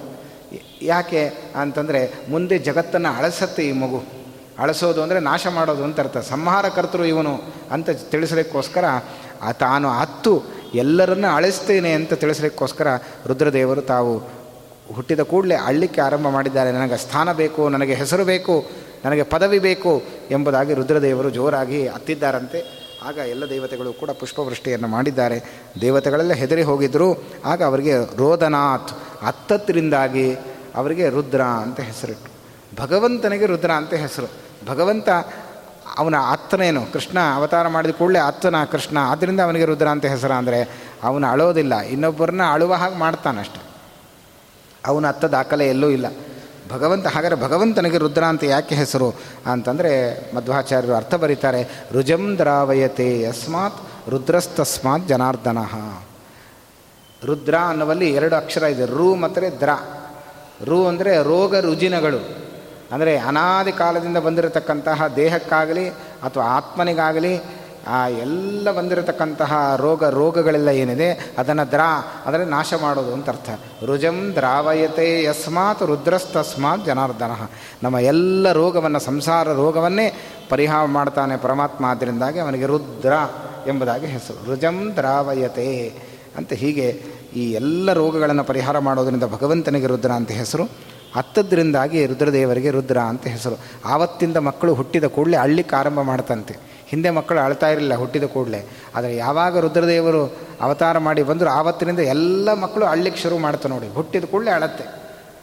[0.82, 1.22] ಯಾಕೆ
[1.56, 2.00] ಅಂತಂದರೆ
[2.30, 4.00] ಮುಂದೆ ಜಗತ್ತನ್ನು ಅಳಸತ್ತೆ ಈ ಮಗು.
[4.58, 6.16] ಅಳಸೋದು ಅಂದರೆ ನಾಶ ಮಾಡೋದು ಅಂತ ಅರ್ಥ.
[6.16, 7.34] ಸಂಹಾರಕರ್ತರು ಇವನು
[7.70, 8.84] ಅಂತ ತಿಳಿಸಲಿಕ್ಕೋಸ್ಕರ
[9.60, 10.32] ತಾನು ಹತ್ತು
[10.74, 12.88] ಎಲ್ಲರನ್ನ ಅಳಿಸ್ತೇನೆ ಅಂತ ತಿಳಿಸಲಿಕ್ಕೋಸ್ಕರ
[13.26, 14.12] ರುದ್ರದೇವರು ತಾವು
[14.94, 16.72] ಹುಟ್ಟಿದ ಕೂಡಲೇ ಅಳ್ಳಿಕ್ಕೆ ಆರಂಭ ಮಾಡಿದ್ದಾರೆ.
[16.72, 18.64] ನನಗೆ ಸ್ಥಾನ ಬೇಕು, ನನಗೆ ಹೆಸರು ಬೇಕು,
[19.04, 25.40] ನನಗೆ ಪದವಿ ಬೇಕು ಎಂಬುದಾಗಿ ರುದ್ರದೇವರು ಜೋರಾಗಿ ಹತ್ತಿದ್ದಾರಂತೆ ಆಗ ಎಲ್ಲ ದೇವತೆಗಳು ಕೂಡ ಪುಷ್ಪವೃಷ್ಟಿಯನ್ನು ಮಾಡಿದ್ದಾರೆ.
[25.80, 28.92] ದೇವತೆಗಳೆಲ್ಲ ಹೆದರಿ ಹೋಗಿದ್ದರು ಆಗ ಅವರಿಗೆ ರೋದನಾಥ್
[29.24, 30.34] ಹತ್ತತ್ತರಿಂದಾಗಿ
[30.74, 32.32] ಅವರಿಗೆ ರುದ್ರ ಅಂತ ಹೆಸರಿಟ್ಟು.
[32.82, 34.30] ಭಗವಂತನಿಗೆ ರುದ್ರ ಅಂತ ಹೆಸರು.
[34.66, 35.08] ಭಗವಂತ
[35.98, 36.92] ಅವನ ಅತ್ತನೇನು?
[36.92, 38.98] ಕೃಷ್ಣ ಅವತಾರ ಮಾಡಿದ ಕೂಡಲೇ ಅತ್ತನ ಕೃಷ್ಣ.
[38.98, 41.80] ಆದ್ದರಿಂದ ಅವನಿಗೆ ರುದ್ರ ಅಂತ ಹೆಸರು ಅಂದರೆ ಅವನು ಅಳೋದಿಲ್ಲ.
[41.80, 43.62] ಇನ್ನೊಬ್ಬರನ್ನ ಅಳುವ ಹಾಗೆ ಮಾಡ್ತಾನಷ್ಟೆ.
[44.86, 46.06] ಅವನ ಅತ್ತ ದಾಖಲೆ ಎಲ್ಲೂ ಇಲ್ಲ.
[46.72, 49.08] ಭಗವಂತ, ಹಾಗಾದರೆ ಭಗವಂತನಿಗೆ ರುದ್ರ ಅಂತ ಯಾಕೆ ಹೆಸರು?
[49.46, 49.92] ಅಂತಂದರೆ
[50.34, 51.62] ಮಧ್ವಾಚಾರ್ಯರು ಅರ್ಥ ಬರೀತಾರೆ,
[51.92, 55.58] ರುಜಂ ದ್ರಾವಯತೆ, ಯಸ್ಮಾತ್ ರುದ್ರಸ್ತಸ್ಮಾತ್ ಜನಾರ್ದನ.
[57.24, 59.68] ರುದ್ರ ಅನ್ನುವಲ್ಲಿ ಎರಡು ಅಕ್ಷರ ಇದೆ, ರು ಮತ್ತು ದ್ರ.
[60.64, 62.20] ರು ಅಂದರೆ ರೋಗ ರುಜಿನಗಳು.
[62.92, 65.88] ಅಂದರೆ ಅನಾದಿ ಕಾಲದಿಂದ ಬಂದಿರತಕ್ಕಂತಹ ದೇಹಕ್ಕಾಗಲಿ
[66.22, 67.38] ಅಥವಾ ಆತ್ಮನಿಗಾಗಲಿ
[67.88, 73.50] ಆ ಎಲ್ಲ ಬಂದಿರತಕ್ಕಂತಹ ರೋಗ ರೋಗಗಳೆಲ್ಲ ಏನಿದೆ, ಅದನ್ನು ದ್ರಾ ಅಂದರೆ ನಾಶ ಮಾಡೋದು ಅಂತ ಅರ್ಥ.
[73.84, 77.30] ರುಜಂ ದ್ರಾವಯತೆ ಯಸ್ಮಾತ್ ರುದ್ರಸ್ತಸ್ಮಾತ್ ಜನಾರ್ದನ.
[77.82, 80.12] ನಮ್ಮ ಎಲ್ಲ ರೋಗವನ್ನು, ಸಂಸಾರ ರೋಗವನ್ನೇ
[80.48, 81.86] ಪರಿಹಾರ ಮಾಡ್ತಾನೆ ಪರಮಾತ್ಮ.
[81.86, 83.12] ಆದ್ದರಿಂದಾಗಿ ಅವನಿಗೆ ರುದ್ರ
[83.66, 84.50] ಎಂಬುದಾಗಿ ಹೆಸರು.
[84.50, 85.92] ರುಜಂ ದ್ರಾವಯತೆ
[86.36, 87.02] ಅಂತ ಹೀಗೆ
[87.36, 90.64] ಈ ಎಲ್ಲ ರೋಗಗಳನ್ನು ಪರಿಹಾರ ಮಾಡೋದರಿಂದ ಭಗವಂತನಿಗೆ ರುದ್ರ ಅಂತ ಹೆಸರು.
[91.14, 93.58] ಹತ್ತದ್ರಿಂದಾಗಿ ರುದ್ರದೇವರಿಗೆ ರುದ್ರ ಅಂತ ಹೆಸರು.
[93.84, 96.71] ಆವತ್ತಿಂದ ಮಕ್ಕಳು ಹುಟ್ಟಿದ ಕೂಡಲೇ ಅಳ್ಳಿಕ್ಕೆ ಆರಂಭ ಮಾಡ್ತಂತೆ.
[96.92, 98.66] ಹಿಂದೆ ಮಕ್ಕಳು ಅಳ್ತಾ ಇರಲಿಲ್ಲ ಹುಟ್ಟಿದ ಕೂಡಲೇ.
[98.94, 103.94] ಆದರೆ ಯಾವಾಗ ರುದ್ರದೇವರು ಅವತಾರ ಮಾಡಿ ಬಂದರು ಆವತ್ತಿನಿಂದ ಎಲ್ಲ ಮಕ್ಕಳು ಅಳ್ಳಿಕ್ಕೆ ಶುರು ಮಾಡ್ತಾರೆ ನೋಡಿ.
[103.94, 104.84] ಹುಟ್ಟಿದ ಕೂಡಲೇ ಅಳತ್ತೆ.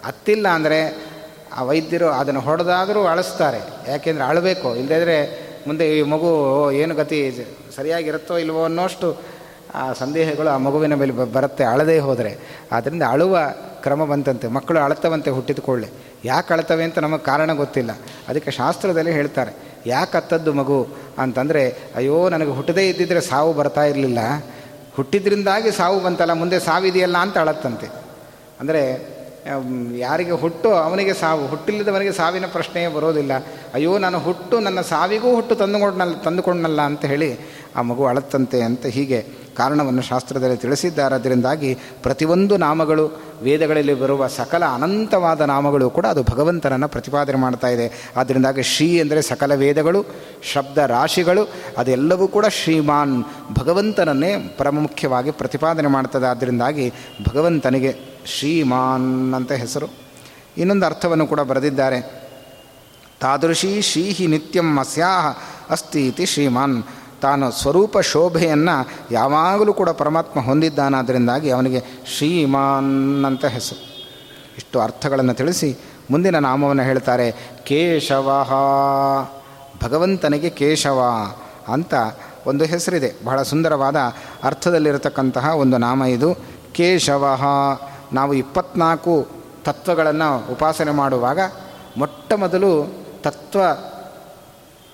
[0.06, 1.10] ಅತ್ತಿಲ್ಲ ಅಂದರೆ
[1.58, 3.60] ಆ ವೈದ್ಯರು ಅದನ್ನು ಹೊಡೆದಾದರೂ ಅಳಿಸ್ತಾರೆ.
[3.88, 4.76] ಯಾಕೆಂದರೆ ಅಳಬೇಕು.
[4.76, 9.18] ಇಲ್ಲದಿದ್ದರೆ ಮುಂದೆ ಈ ಮಗು ಏನು ಗತಿ ಸರಿಯಾಗಿರುತ್ತೋ ಇಲ್ವೋ ಅನ್ನೋಷ್ಟು
[9.76, 11.64] ಆ ಸಂದೇಹಗಳು ಆ ಮಗುವಿನ ಮೇಲೆ ಬರುತ್ತೆ.
[11.64, 12.38] ಅಳದೇ ಹೋದರೆ.
[12.72, 13.38] ಆದ್ದರಿಂದ ಅಳುವ
[13.82, 14.48] ಕ್ರಮ ಬಂತಂತೆ.
[14.48, 15.88] ಮಕ್ಕಳು ಅಳತವಂತೆ ಹುಟ್ಟಿದ ಕೂಡಲೇ.
[16.26, 17.92] ಯಾಕೆ ಅಳ್ತವೆ ಅಂತ ನಮಗೆ ಕಾರಣ ಗೊತ್ತಿಲ್ಲ.
[18.28, 19.69] ಅದಕ್ಕೆ ಶಾಸ್ತ್ರದಲ್ಲಿ ಹೇಳ್ತಾರೆ.
[19.86, 20.88] ಯಾಕೆ ಅತ್ತದ್ದು ಮಗು
[21.18, 24.20] ಅಂತಂದರೆ, ಅಯ್ಯೋ, ನನಗೆ ಹುಟ್ಟದೇ ಇದ್ದಿದ್ರೆ ಸಾವು ಬರ್ತಾ ಇರಲಿಲ್ಲ.
[24.96, 27.88] ಹುಟ್ಟಿದ್ರಿಂದಾಗಿ ಸಾವು ಬಂತಲ್ಲ, ಮುಂದೆ ಸಾವಿದೆಯಲ್ಲ ಅಂತ ಅಳತ್ತಂತೆ.
[28.60, 29.20] ಅಂದರೆ
[29.98, 33.32] ಯಾರಿಗೆ ಹುಟ್ಟು ಅವನಿಗೆ ಸಾವು, ಹುಟ್ಟಿಲ್ಲದವನಿಗೆ ಸಾವಿನ ಪ್ರಶ್ನೆಯೇ ಬರೋದಿಲ್ಲ.
[33.74, 37.40] ಅಯ್ಯೋ, ನಾನು ಹುಟ್ಟು ನನ್ನ ಸಾವಿಗೂ ಹುಟ್ಟು ತಂದುಕೊಂಡನಲ್ಲ ತಂದುಕೊಂಡನಲ್ಲ ಅಂತ ಹೇಳಿ
[37.76, 41.16] ಆ ಮಗು ಅಳತ್ತಂತೆ ಅಂತ ಹೀಗೆ ಕಾರಣವನ್ನು ಶಾಸ್ತ್ರದಲ್ಲಿ ತಿಳಿಸಿದ್ದಾರೆ.
[41.16, 48.12] ಅದರಿಂದಾಗಿ ಪ್ರತಿಯೊಂದು ನಾಮಗಳು ವೇದಗಳಲ್ಲಿ ಬರುವ ಸಕಲ ಅನಂತವಾದ ನಾಮಗಳು ಕೂಡ ಅದು ಭಗವಂತನನ್ನು ಪ್ರತಿಪಾದನೆ ಮಾಡ್ತಾ ಇದೆ.
[48.18, 50.06] ಆದ್ದರಿಂದಾಗಿ ಶ್ರೀ ಅಂದರೆ ಸಕಲ ವೇದಗಳು,
[50.44, 53.24] ಶಬ್ದ ರಾಶಿಗಳು, ಅದೆಲ್ಲವೂ ಕೂಡ ಶ್ರೀಮಾನ್
[53.60, 56.26] ಭಗವಂತನನ್ನೇ ಪ್ರಮುಖ್ಯವಾಗಿ ಪ್ರತಿಪಾದನೆ ಮಾಡ್ತದೆ.
[56.26, 56.94] ಆದ್ದರಿಂದಾಗಿ
[57.30, 59.88] ಭಗವಂತನಿಗೆ ಶ್ರೀಮಾನ್ ಅಂತ ಹೆಸರು.
[60.58, 62.30] ಇನ್ನೊಂದು ಅರ್ಥವನ್ನು ಕೂಡ ಬರೆದಿದ್ದಾರೆ.
[63.20, 65.28] ತಾದೃಶಿ ಶ್ರೀಹಿ ನಿತ್ಯಂ ಅಸ್ಯಾಹ
[65.72, 66.84] ಅಸ್ತಿ ಇತಿ ಶ್ರೀಮಾನ್.
[67.22, 71.84] ತಾನು ಸ್ವರೂಪ ಶೋಭೆಯನ್ನು ಯಾವಾಗಲೂ ಕೂಡ ಪರಮಾತ್ಮ ಹೊಂದಿದ್ದಾನಾದ್ದರಿಂದಾಗಿ ಅವನಿಗೆ
[72.18, 74.08] ಶ್ರೀಮಾನ್ ಅಂತ ಹೆಸರು.
[74.58, 75.78] ಇಷ್ಟು ಅರ್ಥಗಳನ್ನು ತಿಳಿಸಿ
[76.12, 77.32] ಮುಂದಿನ ನಾಮವನ್ನು ಹೇಳ್ತಾರೆ,
[77.64, 78.48] ಕೇಶವ.
[79.84, 81.04] ಭಗವಂತನಿಗೆ ಕೇಶವ
[81.68, 81.94] ಅಂತ
[82.48, 83.14] ಒಂದು ಹೆಸರಿದೆ.
[83.26, 83.96] ಬಹಳ ಸುಂದರವಾದ
[84.44, 86.36] ಅರ್ಥದಲ್ಲಿರತಕ್ಕಂತಹ ಒಂದು ನಾಮ ಇದು.
[86.72, 87.40] ಕೇಶವ.
[88.14, 89.28] ನಾವು ಇಪ್ಪತ್ನಾಲ್ಕು
[89.66, 91.40] ತತ್ವಗಳನ್ನು ಉಪಾಸನೆ ಮಾಡುವಾಗ
[91.98, 93.62] ಮೊಟ್ಟ ಮೊದಲು ತತ್ವ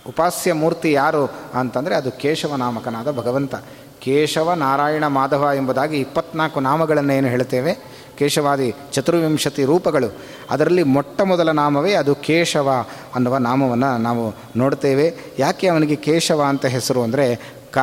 [0.07, 3.55] ಉಪಾಸ್ಯ ಮೂರ್ತಿ ಯಾರು ಅಂತಂದರೆ ಅದು ಕೇಶವ ನಾಮಕನಾದ ಭಗವಂತ.
[3.99, 7.95] ಕೇಶವ ನಾರಾಯಣ ಮಾಧವ ಎಂಬುದಾಗಿ ಇಪ್ಪತ್ನಾಲ್ಕು ನಾಮಗಳನ್ನು ಏನು ಹೇಳ್ತೇವೆ?
[8.17, 10.15] ಕೇಶವಾದಿ ಚತುರ್ವಿಂಶತಿ ರೂಪಗಳು.
[10.49, 15.15] ಅದರಲ್ಲಿ ಮೊಟ್ಟ ಮೊದಲ ನಾಮವೇ ಅದು ಕೇಶವ ಅನ್ನುವ ನಾಮವನ್ನು ನಾವು ನೋಡ್ತೇವೆ.
[15.39, 17.35] ಯಾಕೆ ಅವನಿಗೆ ಕೇಶವ ಅಂತ ಹೆಸರು ಅಂದರೆ
[17.71, 17.77] ಕ,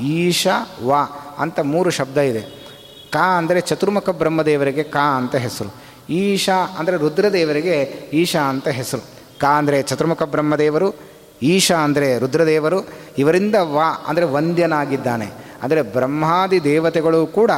[0.00, 0.46] ಈಶ,
[0.82, 0.92] ವ
[1.38, 2.64] ಅಂತ ಮೂರು ಶಬ್ದ ಇದೆ.
[3.10, 5.74] ಕ ಅಂದರೆ ಚತುರ್ಮುಖ ಬ್ರಹ್ಮದೇವರಿಗೆ ಕ ಅಂತ ಹೆಸರು.
[6.10, 7.76] ಈಶಾ ಅಂದರೆ ರುದ್ರದೇವರಿಗೆ
[8.12, 9.02] ಈಶಾ ಅಂತ ಹೆಸರು.
[9.38, 12.78] ಕ ಅಂದರೆ ಚತುರ್ಮುಖ ಬ್ರಹ್ಮದೇವರು ಈಶಾ ಅಂದರೆ ರುದ್ರದೇವರು,
[13.18, 15.26] ಇವರಿಂದ ವಾ ಅಂದರೆ ವಂದ್ಯನಾಗಿದ್ದಾನೆ.
[15.62, 17.50] ಅಂದರೆ ಬ್ರಹ್ಮಾದಿ ದೇವತೆಗಳು ಕೂಡ,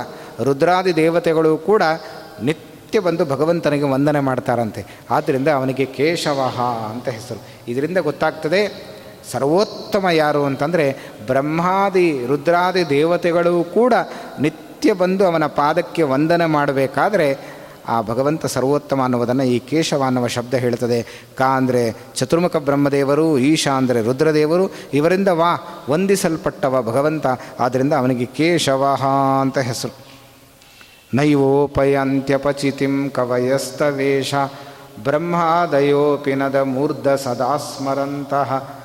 [0.42, 1.82] ರುದ್ರಾದಿ ದೇವತೆಗಳು ಕೂಡ
[2.42, 4.86] ನಿತ್ಯ ಬಂದು ಭಗವಂತನಿಗೆ ವಂದನೆ ಮಾಡ್ತಾರಂತೆ.
[5.10, 6.60] ಆದ್ದರಿಂದ ಅವನಿಗೆ ಕೇಶವಹ
[6.90, 7.40] ಅಂತ ಹೆಸರು.
[7.68, 8.60] ಇದರಿಂದ ಗೊತ್ತಾಗ್ತದೆ,
[9.32, 10.92] ಸರ್ವೋತ್ತಮ ಯಾರು ಅಂತಂದರೆ
[11.26, 13.94] ಬ್ರಹ್ಮಾದಿ, ರುದ್ರಾದಿ ದೇವತೆಗಳು ಕೂಡ
[14.40, 17.55] ನಿತ್ಯ ಬಂದು ಅವನ ಪಾದಕ್ಕೆ ವಂದನೆ ಮಾಡಬೇಕಾದ್ರೆ
[17.88, 24.03] ಆ ಭಗವಂತ ಸರ್ವೋತ್ತಮ ಅನ್ನುವುದನ್ನು ಈ ಕೇಶವ ಅನ್ನುವ ಶಬ್ದ ಹೇಳ್ತದೆ ಕಾ ಅಂದರೆ ಚತುರ್ಮುಖ ಬ್ರಹ್ಮದೇವರು, ಈಶಾ ಅಂದರೆ
[24.03, 27.27] ರುದ್ರದೇವರು, ಇವರಿಂದ ವಾ ವಂದಿಸಲ್ಪಟ್ಟವ ಭಗವಂತ.
[27.61, 28.96] ಆದ್ದರಿಂದ ಅವನಿಗೆ ಕೇಶವ
[29.40, 30.07] ಅಂತ ಹೆಸರು.
[31.14, 34.35] ನೈವೋಪಯಂತ್ಯಪಚಿತಿಂ ಕವಯಸ್ತವೇಷ
[35.05, 38.79] ಬ್ರಹ್ಮಾದಯೋಪಿನದ ಮೂರ್ಧ ಸದಾ ಸ್ಮರಂತಹ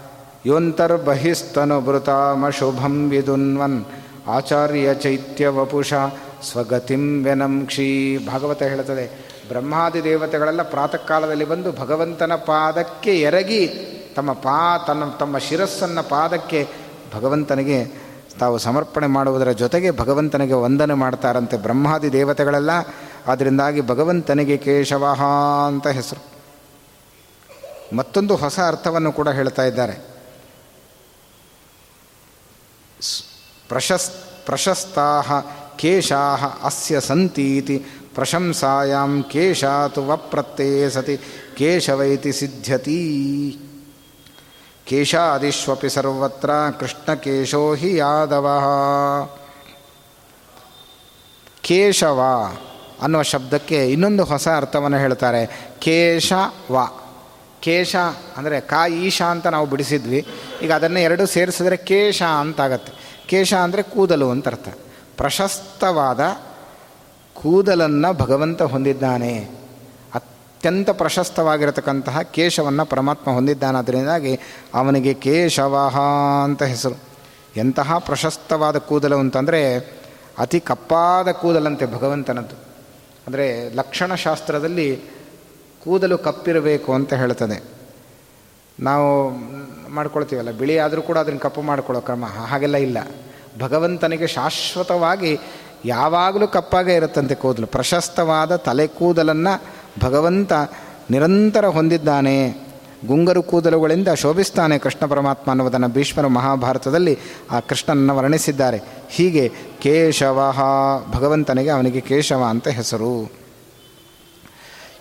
[0.46, 3.86] ಯೋಂತರ್ಬಹಿಸ್ತನುಭೃತಾಮಶುಭಂ ವಿದುನ್ವನ್.
[4.28, 5.94] ಆಚಾರ್ಯ ಚೈತ್ಯ ವಪುಷ
[6.44, 9.32] ಸ್ವಗತಿಂ ವ್ಯನಂಕ್ಷಿ ಭಾಗವತ ಹೇಳುತ್ತದೆ.
[9.48, 13.68] ಬ್ರಹ್ಮಾದಿ ದೇವತೆಗಳೆಲ್ಲ ಪ್ರಾತಃ ಕಾಲದಲ್ಲಿ ಬಂದು ಭಗವಂತನ ಪಾದಕ್ಕೆ ಎರಗಿ
[14.16, 16.68] ತಮ್ಮ ಪಾ ತನ್ನ ತಮ್ಮ ಶಿರಸ್ಸನ್ನು ಪಾದಕ್ಕೆ
[17.14, 17.86] ಭಗವಂತನಿಗೆ
[18.40, 22.70] ತಾವು ಸಮರ್ಪಣೆ ಮಾಡುವುದರ ಜೊತೆಗೆ ಭಗವಂತನಿಗೆ ವಂದನೆ ಮಾಡ್ತಾರಂತೆ ಬ್ರಹ್ಮಾದಿ ದೇವತೆಗಳೆಲ್ಲ
[23.28, 25.16] ಅದರಿಂದಾಗಿ ಭಗವಂತನಿಗೆ ಕೇಶವ
[25.68, 26.24] ಅಂತ ಹೆಸರು.
[27.96, 29.94] ಮತ್ತೊಂದು ಹೊಸ ಅರ್ಥವನ್ನು ಕೂಡ ಹೇಳ್ತಾ ಇದ್ದಾರೆ.
[33.68, 34.12] ಪ್ರಶಸ್
[34.46, 35.22] ಪ್ರಶಸ್ತಾ
[35.82, 37.86] ಕೇಶಾ ಅಸ್ಯ ಸಂತೀತಿ.
[38.16, 41.20] ಪ್ರಶಂಸಾಯಾಂ ಕೇಶಾತು ವಪ್ರತ್ಯೇ ಸತಿ.
[41.58, 43.02] ಕೇಶವೈತಿ ಸಿದ್ಧ್ಯತಿ.
[44.86, 48.48] ಕೇಶಾದಿಷ್ವಪಿ ಸರ್ವತ್ರ ಕೃಷ್ಣಕೇಶೋ ಹಿ ಯಾದವ.
[51.62, 52.22] ಕೇಶವ
[53.02, 55.72] ಅನ್ನುವ ಶಬ್ದಕ್ಕೆ ಇನ್ನೊಂದು ಹೊಸ ಅರ್ಥವನ್ನು ಹೇಳ್ತಾರೆ.
[55.80, 56.90] ಕೇಶವ.
[57.60, 57.96] ಕೇಶ
[58.38, 60.28] ಅಂದರೆ ಕಾ ಈಶಾ ಅಂತ ನಾವು ಬಿಡಿಸಿದ್ವಿ.
[60.64, 62.94] ಈಗ ಅದನ್ನು ಎರಡು ಸೇರಿಸಿದ್ರೆ ಕೇಶ ಅಂತಾಗತ್ತೆ.
[63.28, 64.70] ಕೇಶ ಅಂದರೆ ಕೂದಲು ಅಂತ ಅರ್ಥ.
[65.18, 66.20] ಪ್ರಶಸ್ತವಾದ
[67.34, 69.50] ಕೂದಲನ್ನು ಭಗವಂತ ಹೊಂದಿದ್ದಾನೆ.
[70.14, 73.78] ಅತ್ಯಂತ ಪ್ರಶಸ್ತವಾಗಿರತಕ್ಕಂತಹ ಕೇಶವನ್ನು ಪರಮಾತ್ಮ ಹೊಂದಿದ್ದಾನೆ.
[73.78, 74.40] ಅದರಿಂದಾಗಿ
[74.74, 75.92] ಅವನಿಗೆ ಕೇಶವ
[76.44, 76.96] ಅಂತ ಹೆಸರು.
[77.58, 79.78] ಎಂತಹ ಪ್ರಶಸ್ತವಾದ ಕೂದಲು ಅಂತಂದರೆ
[80.40, 82.56] ಅತಿ ಕಪ್ಪಾದ ಕೂದಲಂತೆ ಭಗವಂತನದ್ದು.
[83.28, 85.02] ಅಂದರೆ ಲಕ್ಷಣಶಾಸ್ತ್ರದಲ್ಲಿ
[85.84, 87.64] ಕೂದಲು ಕಪ್ಪಿರಬೇಕು ಅಂತ ಹೇಳ್ತದೆ.
[88.80, 89.30] ನಾವು
[89.92, 92.26] ಮಾಡ್ಕೊಳ್ತೀವಲ್ಲ ಬಿಳಿ ಆದರೂ ಕೂಡ ಅದನ್ನು ಕಪ್ಪು ಮಾಡ್ಕೊಳ್ಳೋ ಕ್ರಮ.
[92.26, 92.98] ಹಾಗೆಲ್ಲ ಇಲ್ಲ.
[93.60, 95.40] ಭಗವಂತನಿಗೆ ಶಾಶ್ವತವಾಗಿ
[95.86, 97.68] ಯಾವಾಗಲೂ ಕಪ್ಪಾಗೇ ಇರುತ್ತಂತೆ ಕೂದಲು.
[97.68, 99.62] ಪ್ರಶಸ್ತವಾದ ತಲೆ ಕೂದಲನ್ನು
[100.04, 100.54] ಭಗವಂತ
[101.10, 102.72] ನಿರಂತರ ಹೊಂದಿದ್ದಾನೆ.
[103.08, 107.20] ಗುಂಗರು ಕೂದಲುಗಳಿಂದ ಶೋಭಿಸ್ತಾನೆ ಕೃಷ್ಣ ಪರಮಾತ್ಮ ಅನ್ನುವುದನ್ನು ಭೀಷ್ಮರು ಮಹಾಭಾರತದಲ್ಲಿ
[107.52, 108.82] ಆ ಕೃಷ್ಣನನ್ನು ವರ್ಣಿಸಿದ್ದಾರೆ.
[109.10, 110.54] ಹೀಗೆ ಕೇಶವ
[111.12, 113.32] ಭಗವಂತನಿಗೆ ಅವನಿಗೆ ಕೇಶವ ಅಂತ ಹೆಸರು.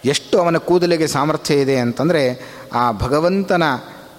[0.05, 3.63] ಎಷ್ಟು ಅವನ ಕೂದಲಿಗೆ ಸಾಮರ್ಥ್ಯ ಇದೆ ಅಂತಂದರೆ ಆ ಭಗವಂತನ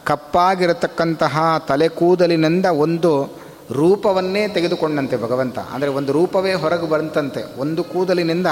[0.03, 3.40] ಕಪ್ಪಾಗಿರತಕ್ಕಂತಹ ತಲೆ ಕೂದಲಿನಿಂದ ಒಂದು
[3.71, 5.59] ರೂಪವನ್ನೇ ತೆಗೆದುಕೊಂಡಂತೆ ಭಗವಂತ.
[5.59, 7.59] ಅಂದರೆ ಒಂದು ರೂಪವೇ ಹೊರಗೆ ಬಂತಂತೆ.
[7.59, 8.47] ಒಂದು ಕೂದಲಿನಿಂದ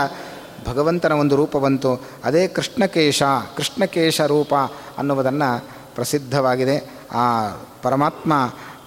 [0.67, 2.01] ಭಗವಂತನ ಒಂದು ರೂಪ ಬಂತು.
[2.23, 3.23] ಅದೇ ಕೃಷ್ಣಕೇಶ
[3.58, 4.53] ಕೃಷ್ಣಕೇಶ ರೂಪ
[4.97, 6.99] ಅನ್ನುವುದನ್ನು ಪ್ರಸಿದ್ಧವಾಗಿದೆ.
[7.12, 8.34] ಆ ಪರಮಾತ್ಮ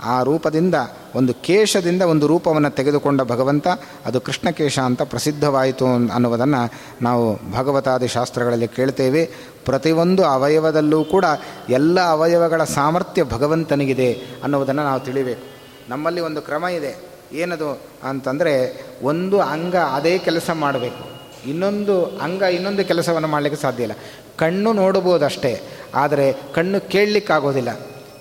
[0.05, 0.75] ಆ ರೂಪದಿಂದ,
[1.14, 3.68] ಒಂದು ಕೇಶದಿಂದ ಒಂದು ರೂಪವನ್ನು ತೆಗೆದುಕೊಂಡ ಭಗವಂತ,
[4.07, 9.31] ಅದು ಕೃಷ್ಣಕೇಶ ಅಂತ ಪ್ರಸಿದ್ಧವಾಯಿತು ಅನ್ನುವುದನ್ನು ನಾವು ಭಗವತಾದಿ ಶಾಸ್ತ್ರಗಳಲ್ಲಿ ಕೇಳ್ತೇವೆ.
[9.64, 11.25] ಪ್ರತಿಯೊಂದು ಅವಯವದಲ್ಲೂ ಕೂಡ
[11.68, 15.52] ಎಲ್ಲ ಅವಯವಗಳ ಸಾಮರ್ಥ್ಯ ಭಗವಂತನಿಗಿದೆ ಅನ್ನುವುದನ್ನು ನಾವು ತಿಳಿಬೇಕು.
[15.88, 17.12] ನಮ್ಮಲ್ಲಿ ಒಂದು ಕ್ರಮ ಇದೆ.
[17.33, 21.12] ಏನದು ಅಂತಂದರೆ ಒಂದು ಅಂಗ ಅದೇ ಕೆಲಸ ಮಾಡಬೇಕು.
[21.49, 23.95] ಇನ್ನೊಂದು ಅಂಗ ಇನ್ನೊಂದು ಕೆಲಸವನ್ನು ಮಾಡಲಿಕ್ಕೆ ಸಾಧ್ಯ ಇಲ್ಲ.
[24.37, 25.61] ಕಣ್ಣು ನೋಡ್ಬೋದಷ್ಟೇ
[25.95, 27.68] ಆದರೆ ಕಣ್ಣು ಕೇಳಲಿಕ್ಕಾಗೋದಿಲ್ಲ.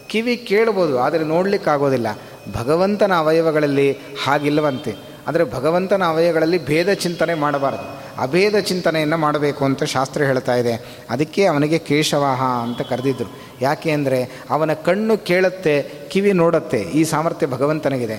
[0.07, 2.07] ಕಿವಿ ಕೇಳ್ಬೋದು ಆದರೆ ನೋಡಲಿಕ್ಕಾಗೋದಿಲ್ಲ.
[2.53, 4.95] ಭಗವಂತನ ಅವಯವಗಳಲ್ಲಿ ಹಾಗಿಲ್ಲವಂತೆ.
[5.27, 8.00] ಅಂದರೆ ಭಗವಂತನ ಅವಯವಗಳಲ್ಲಿ ಭೇದ ಚಿಂತನೆ ಮಾಡಬಾರ್ದು.
[8.21, 10.99] ಅಭೇದ ಚಿಂತನೆಯನ್ನು ಮಾಡಬೇಕು ಅಂತ ಶಾಸ್ತ್ರ ಹೇಳ್ತಾ ಇದೆ.
[11.09, 13.31] ಅದಕ್ಕೆ ಅವನಿಗೆ ಕೇಶವಾಹ ಅಂತ ಕರೆದಿದ್ದರು
[13.61, 16.77] ಯಾಕೆ ಅಂದರೆ ಅವನ ಕಣ್ಣು ಕೇಳುತ್ತೆ, ಕಿವಿ ನೋಡುತ್ತೆ.
[16.77, 18.17] ಈ ಸಾಮರ್ಥ್ಯ ಭಗವಂತನಿಗಿದೆ.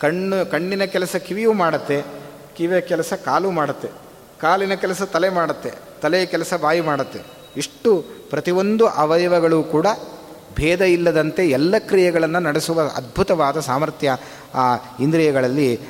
[0.00, 2.02] ಕಣ್ಣು, ಕಣ್ಣಿನ ಕೆಲಸ ಕಿವಿಯೂ ಮಾಡುತ್ತೆ,
[2.56, 3.88] ಕಿವಿಯ ಕೆಲಸ ಕಾಲು ಮಾಡುತ್ತೆ.
[4.40, 5.70] ಕಾಲಿನ ಕೆಲಸ ತಲೆ ಮಾಡುತ್ತೆ,
[6.02, 7.20] ತಲೆಯ ಕೆಲಸ ಬಾಯಿ ಮಾಡುತ್ತೆ.
[7.56, 9.86] ಇಷ್ಟು ಪ್ರತಿಯೊಂದು ಅವಯವಗಳು ಕೂಡ
[10.56, 14.16] ಭೇದ ಇಲ್ಲದಂತೆ ಎಲ್ಲ ಕ್ರಿಯೆಗಳನ್ನು ನಡೆಸುವ ಅದ್ಭುತವಾದ ಸಾಮರ್ಥ್ಯ
[14.54, 15.80] ಆ ಇಂದ್ರಿಯಗಳಲ್ಲಿ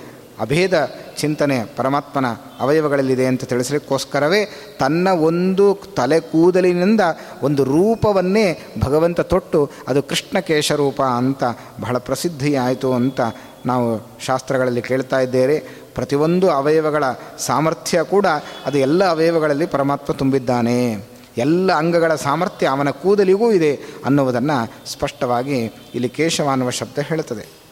[0.41, 2.27] ಅಭೇದ ಚಿಂತನೆ ಪರಮಾತ್ಮನ
[2.61, 7.01] ಅವಯವಗಳಲ್ಲಿದೆ ಅಂತ ತಿಳಿಸಲಿಕ್ಕೋಸ್ಕರವೇ ತನ್ನ ಒಂದು ತಲೆ ಕೂದಲಿನಿಂದ
[7.43, 11.45] ಒಂದು ರೂಪವನ್ನೇ ಭಗವಂತ ತೊಟ್ಟು ಅದು ಕೃಷ್ಣ ಕೇಶರೂಪ ಅಂತ
[11.81, 13.21] ಬಹಳ ಪ್ರಸಿದ್ಧಿಯಾಯಿತು ಅಂತ
[13.67, 15.59] ನಾವು ಶಾಸ್ತ್ರಗಳಲ್ಲಿ ಕೇಳ್ತಾ ಇದ್ದೇವೆ.
[15.95, 17.05] ಪ್ರತಿಯೊಂದು ಅವಯವಗಳ
[17.39, 18.27] ಸಾಮರ್ಥ್ಯ ಕೂಡ
[18.67, 20.95] ಅದು ಎಲ್ಲ ಅವಯವಗಳಲ್ಲಿ ಪರಮಾತ್ಮ ತುಂಬಿದ್ದಾನೆ.
[21.39, 27.64] ಎಲ್ಲ ಅಂಗಗಳ ಸಾಮರ್ಥ್ಯ ಅವನ ಕೂದಲಿಗೂ ಇದೆ ಅನ್ನುವುದನ್ನು ಸ್ಪಷ್ಟವಾಗಿ ಇಲ್ಲಿ ಕೇಶವ ಅನ್ನುವ ಶಬ್ದ ಹೇಳುತ್ತದೆ.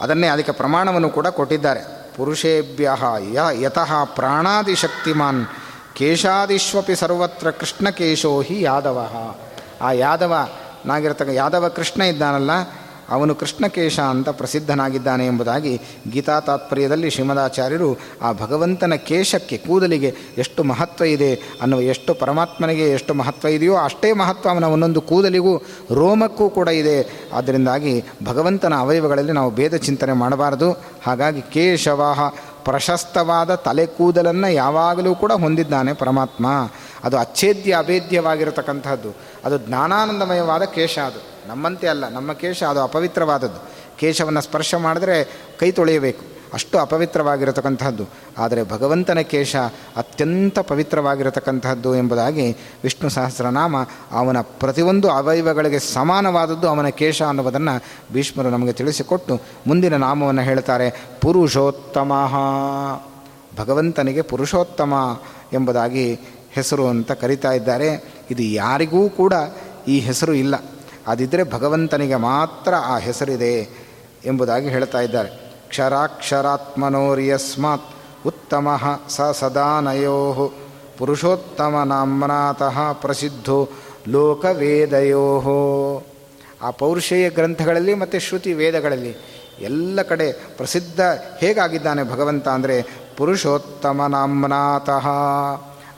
[0.00, 1.80] ಅದನ್ನೇ ಅದಕ್ಕೆ ಪ್ರಮಾಣವನ್ನು ಕೂಡ ಕೊಟ್ಟಿದ್ದಾರೆ.
[2.16, 2.90] ಪುರುಷೇಭ್ಯ
[3.32, 5.46] ಯ ಯತಃ ಪ್ರಾಣಾದಿಶಕ್ತಿಮಾನ್
[5.96, 8.98] ಕೇಶಾದಿಶ್ವಪಿ ಸರ್ವತ್ರ ಕೃಷ್ಣಕೇಶೋ ಹಿ ಯಾದವ.
[9.82, 10.48] ಆ ಯಾದವ,
[10.86, 12.50] ನಾಗಿರ್ತಕ್ಕ ಯಾದವ ಕೃಷ್ಣ ಇದ್ದಾನಲ್ಲ
[13.10, 21.34] ಅವನು ಕೃಷ್ಣಕೇಶ ಅಂತ ಪ್ರಸಿದ್ಧನಾಗಿದ್ದಾನೆ ಎಂಬುದಾಗಿ ಗೀತಾ ತಾತ್ಪರ್ಯದಲ್ಲಿ ಶ್ರೀಮದಾಚಾರ್ಯರು ಆ ಭಗವಂತನ ಕೇಶಕ್ಕೆ ಕೂದಲಿಗೆ ಎಷ್ಟು ಮಹತ್ವ ಇದೆ
[21.34, 25.56] ಅನ್ನುವ ಎಷ್ಟು ಪರಮಾತ್ಮನಿಗೆ ಎಷ್ಟು ಮಹತ್ವ ಇದೆಯೋ ಅಷ್ಟೇ ಮಹತ್ವ ಅವನ ಒಂದೊಂದು ಕೂದಲಿಗೂ
[25.90, 27.28] ರೋಮಕ್ಕೂ ಕೂಡ ಇದೆ.
[27.32, 30.72] ಅದರಿಂದಾಗಿ ಭಗವಂತನ ಅವಯವಗಳಲ್ಲಿ ನಾವು ಭೇದ ಚಿಂತನೆ ಮಾಡಬಾರದು.
[31.06, 32.20] ಹಾಗಾಗಿ ಕೇಶವಾಹ
[32.64, 36.46] ಪ್ರಶಸ್ತವಾದ ತಲೆ ಕೂದಲನ್ನು ಯಾವಾಗಲೂ ಕೂಡ ಹೊಂದಿದ್ದಾನೆ ಪರಮಾತ್ಮ.
[37.04, 41.33] ಅದು ಅಚ್ಛೇದ್ಯ ಅಭೇದ್ಯವಾಗಿರತಕ್ಕಂಥದ್ದು ಅದು ಜ್ಞಾನಾನಂದಮಯವಾದ ಕೇಶ ಅದು.
[41.48, 43.60] ನಮ್ಮಂತೆ ಅಲ್ಲ, ನಮ್ಮ ಕೇಶ ಅದು ಅಪವಿತ್ರವಾದದ್ದು.
[43.98, 45.24] ಕೇಶವನ್ನು ಸ್ಪರ್ಶ ಮಾಡಿದ್ರೆ
[45.60, 46.34] ಕೈ ತೊಳೆಯಬೇಕು.
[46.54, 48.04] ಅಷ್ಟು ಅಪವಿತ್ರವಾಗಿರತಕ್ಕಂಥದ್ದು
[48.38, 49.56] ಆದರೆ ಭಗವಂತನ ಕೇಶ
[49.96, 52.52] ಅತ್ಯಂತ ಪವಿತ್ರವಾಗಿರತಕ್ಕಂತಹದ್ದು ಎಂಬುದಾಗಿ
[52.82, 53.76] ವಿಷ್ಣು ಸಹಸ್ರನಾಮ
[54.12, 62.12] ಅವನ ಪ್ರತಿಯೊಂದು ಅವಯವಗಳಿಗೆ ಸಮಾನವಾದದ್ದು ಅವನ ಕೇಶ ಅನ್ನುವುದನ್ನು ಭೀಷ್ಮರು ನಮಗೆ ತಿಳಿಸಿಕೊಟ್ಟು ಮುಂದಿನ ನಾಮವನ್ನು ಹೇಳ್ತಾರೆ, ಪುರುಷೋತ್ತಮ.
[63.56, 65.20] ಭಗವಂತನಿಗೆ ಪುರುಷೋತ್ತಮ
[65.52, 66.14] ಎಂಬುದಾಗಿ
[66.52, 67.88] ಹೆಸರು ಅಂತ ಕರಿತಾ ಇದ್ದಾರೆ.
[68.30, 69.32] ಇದು ಯಾರಿಗೂ ಕೂಡ
[69.88, 70.54] ಈ ಹೆಸರು ಇಲ್ಲ.
[71.06, 73.68] ಅದಿದ್ದರೆ ಭಗವಂತನಿಗೆ ಮಾತ್ರ ಆ ಹೆಸರಿದೆ
[74.24, 75.52] ಎಂಬುದಾಗಿ ಹೇಳ್ತಾ ಇದ್ದಾರೆ.
[75.68, 77.82] ಕ್ಷರಾಕ್ಷರಾತ್ಮನೋರ್ಯಸ್ಮಾತ್
[78.26, 80.52] ಉತ್ತಮ ಸ ಸದಾನಯೋ
[80.98, 83.68] ಪುರುಷೋತ್ತಮ ನಾಮ್ನಾತಃ ಪ್ರಸಿದ್ಧೋ
[84.08, 86.02] ಲೋಕವೇದಯೋ.
[86.62, 91.00] ಆ ಪೌರುಷೇಯ ಗ್ರಂಥಗಳಲ್ಲಿ ಮತ್ತು ಶ್ರುತಿ ವೇದಗಳಲ್ಲಿ ಎಲ್ಲ ಕಡೆ ಪ್ರಸಿದ್ಧ
[91.38, 92.84] ಹೇಗಾಗಿದ್ದಾನೆ ಭಗವಂತ ಅಂದರೆ
[93.16, 95.08] ಪುರುಷೋತ್ತಮ ನಾಮ್ನಾತಃ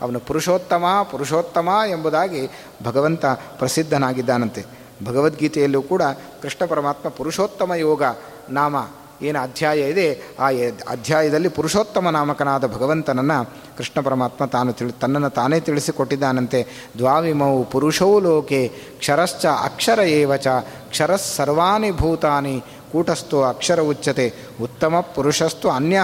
[0.02, 2.50] ಅವನು ಪುರುಷೋತ್ತಮ ಪುರುಷೋತ್ತಮ ಎಂಬುದಾಗಿ
[2.84, 4.85] ಭಗವಂತ ಪ್ರಸಿದ್ಧನಾಗಿದ್ದಾನಂತೆ.
[5.04, 6.02] ಭಗವದ್ಗೀತೆಯಲ್ಲೂ ಕೂಡ
[6.42, 8.02] ಕೃಷ್ಣ ಪರಮಾತ್ಮ ಪುರುಷೋತ್ತಮ ಯೋಗ
[8.50, 8.76] ನಾಮ
[9.22, 10.48] ಏನು ಅಧ್ಯಾಯ ಇದೆ, ಆ
[10.88, 16.88] ಅಧ್ಯಾಯದಲ್ಲಿ ಪುರುಷೋತ್ತಮ ನಾಮಕನಾದ ಭಗವಂತನನ್ನು ಕೃಷ್ಣ ಪರಮಾತ್ಮ ತಾನು ತಿಳಿ, ತನ್ನನ್ನು ತಾನೇ ತಿಳಿಸಿಕೊಟ್ಟಿದ್ದಾನಂತೆ.
[16.98, 20.46] ದ್ವಾವಿಮೌ ಪುರುಷೌ ಲೋಕೆ ಕ್ಷರಶ್ಚ ಅಕ್ಷರ ಏವಚ
[20.90, 26.00] ಕ್ಷರಸ್ ಸರ್ವಾನಿ ಭೂತಾನಿ ಕೂಟಸ್ಥೋ ಅಕ್ಷರ ಉಚ್ಯತೆ ಉತ್ತಮ ಪುರುಷಸ್ತು ಅನ್ಯ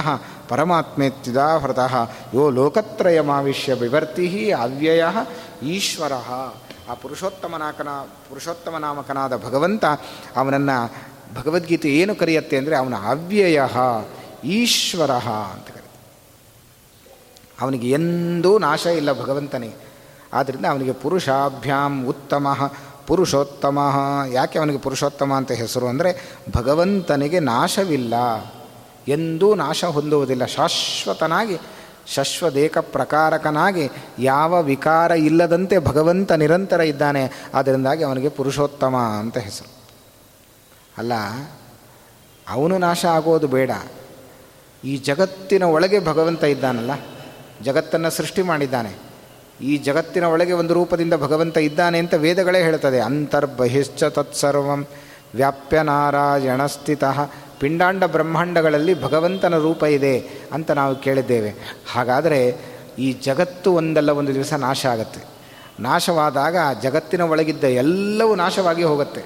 [0.48, 5.05] ಪರಮಾತ್ಮೇತ್ಯುದಾಹೃತಃ ಯೋ ಲೋಕತ್ರಯಮಾವಿಶ್ಯ ವಿವರ್ತಿ ಅವ್ಯಯ
[5.62, 6.12] ಈಶ್ವರ.
[6.92, 7.90] ಆ ಪುರುಷೋತ್ತಮನಾಕನ
[8.28, 9.85] ಪುರುಷೋತ್ತಮ ನಾಮಕನಾದ ಭಗವಂತ
[10.40, 10.76] ಅವನನ್ನು
[11.35, 13.61] ಭಗವದ್ಗೀತೆ ಏನು ಕರೆಯುತ್ತೆ ಅಂದರೆ ಅವನ ಅವ್ಯಯ,
[14.59, 15.12] ಈಶ್ವರ
[15.52, 16.00] ಅಂತ ಕರೀತಾರೆ
[17.62, 19.70] ಅವನಿಗೆ ಎಂದೂ ನಾಶ ಇಲ್ಲ ಭಗವಂತನೇ.
[20.38, 22.46] ಆದ್ದರಿಂದ ಅವನಿಗೆ ಪುರುಷಾಭ್ಯಾಂ ಉತ್ತಮ,
[23.07, 23.78] ಪುರುಷೋತ್ತಮ.
[24.33, 26.11] ಯಾಕೆ ಅವನಿಗೆ ಪುರುಷೋತ್ತಮ ಅಂತ ಹೆಸರು ಅಂದರೆ
[26.55, 28.14] ಭಗವಂತನಿಗೆ ನಾಶವಿಲ್ಲ,
[29.09, 31.57] ಎಂದೂ ನಾಶ ಹೊಂದುವುದಿಲ್ಲ, ಶಾಶ್ವತನಾಗಿ
[32.07, 39.71] ಶಶ್ವದೇಕ ಪ್ರಕಾರಕನಾಗಿ ಯಾವ ವಿಕಾರ ಇಲ್ಲದಂತೆ ಭಗವಂತ ನಿರಂತರ ಇದ್ದಾನೆ, ಅದರಿಂದಾಗಿ ಅವನಿಗೆ ಪುರುಷೋತ್ತಮ ಅಂತ ಹೆಸರು.
[40.99, 41.12] ಅಲ್ಲ,
[42.49, 43.71] ಅವನು ನಾಶ ಆಗೋದು ಬೇಡ.
[44.85, 46.91] ಈ ಜಗತ್ತಿನ ಒಳಗೆ ಭಗವಂತ ಇದ್ದಾನಲ್ಲ,
[47.62, 49.12] ಜಗತ್ತನ್ನು ಸೃಷ್ಟಿ ಮಾಡಿದ್ದಾನೆ.
[49.61, 53.01] ಈ ಜಗತ್ತಿನ ಒಳಗೆ ಒಂದು ರೂಪದಿಂದ ಭಗವಂತ ಇದ್ದಾನೆ ಅಂತ ವೇದಗಳೇ ಹೇಳ್ತದೆ.
[53.01, 54.87] ಅಂತರ್ಬಹಿಶ್ಚ ತತ್ಸರ್ವಂ
[55.35, 57.05] ವ್ಯಾಪ್ಯ ನಾರಾಯಣ ಸ್ಥಿತ
[57.62, 60.18] ಪಿಂಡಾಂಡ ಬ್ರಹ್ಮಾಂಡಗಳಲ್ಲಿ ಭಗವಂತನ ರೂಪ ಇದೆ
[60.53, 61.55] ಅಂತ ನಾವು ಕೇಳಿದ್ದೇವೆ.
[61.92, 62.57] ಹಾಗಾದರೆ
[62.98, 65.25] ಈ ಜಗತ್ತು ಒಂದಲ್ಲ ಒಂದು ದಿವಸ ನಾಶ ಆಗುತ್ತೆ.
[65.81, 69.22] ನಾಶವಾದಾಗ ಜಗತ್ತಿನ ಒಳಗಿದ್ದ ಎಲ್ಲವೂ ನಾಶವಾಗಿ ಹೋಗುತ್ತೆ.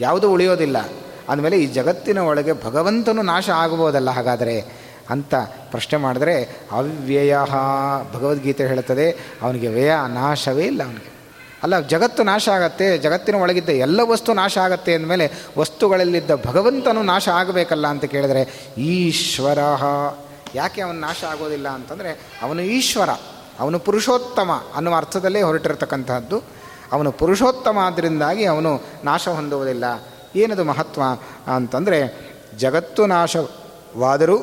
[0.00, 0.76] ಯಾವುದೂ ಉಳಿಯೋದಿಲ್ಲ.
[1.28, 4.60] ಅಂದಮೇಲೆ ಈ ಜಗತ್ತಿನ ಒಳಗೆ ಭಗವಂತನು ನಾಶ ಆಗಬಹುದಲ್ಲ ಹಾಗಾದರೆ?
[5.10, 5.34] ಅಂತ
[5.70, 7.36] ಪ್ರಶ್ನೆ ಮಾಡಿದ್ರೆ ಅವ್ಯಯ
[8.14, 11.19] ಭಗವದ್ಗೀತೆ ಹೇಳುತ್ತದೆ, ಅವನಿಗೆ ವ್ಯಯ ನಾಶವೇ ಇಲ್ಲ ಅವನಿಗೆ.
[11.62, 17.86] ಅಲ್ಲ, ಜಗತ್ತು ನಾಶ ಆಗತ್ತೆ, ಜಗತ್ತಿನ ಒಳಗಿದ್ದ ಎಲ್ಲ ವಸ್ತು ನಾಶ ಆಗತ್ತೆ ಅಂದಮೇಲೆ ವಸ್ತುಗಳಲ್ಲಿದ್ದ ಭಗವಂತನು ನಾಶ ಆಗಬೇಕಲ್ಲ
[17.86, 19.58] ಅಂತ ಕೇಳಿದರೆ, ಈಶ್ವರ.
[20.54, 23.10] ಯಾಕೆ ಅವನು ನಾಶ ಆಗೋದಿಲ್ಲ ಅಂತಂದರೆ, ಅವನು ಈಶ್ವರ,
[23.60, 26.42] ಅವನು ಪುರುಷೋತ್ತಮ ಅನ್ನುವ ಅರ್ಥದಲ್ಲೇ ಹೊರಟಿರತಕ್ಕಂತಹದ್ದು.
[26.92, 29.84] ಅವನು ಪುರುಷೋತ್ತಮ ಆದ್ದರಿಂದಾಗಿ ಅವನು ನಾಶ ಹೊಂದುವುದಿಲ್ಲ.
[30.36, 31.02] ಏನದು ಮಹತ್ವ
[31.54, 34.38] ಅಂತಂದರೆ, ಜಗತ್ತು ನಾಶವಾದರೂ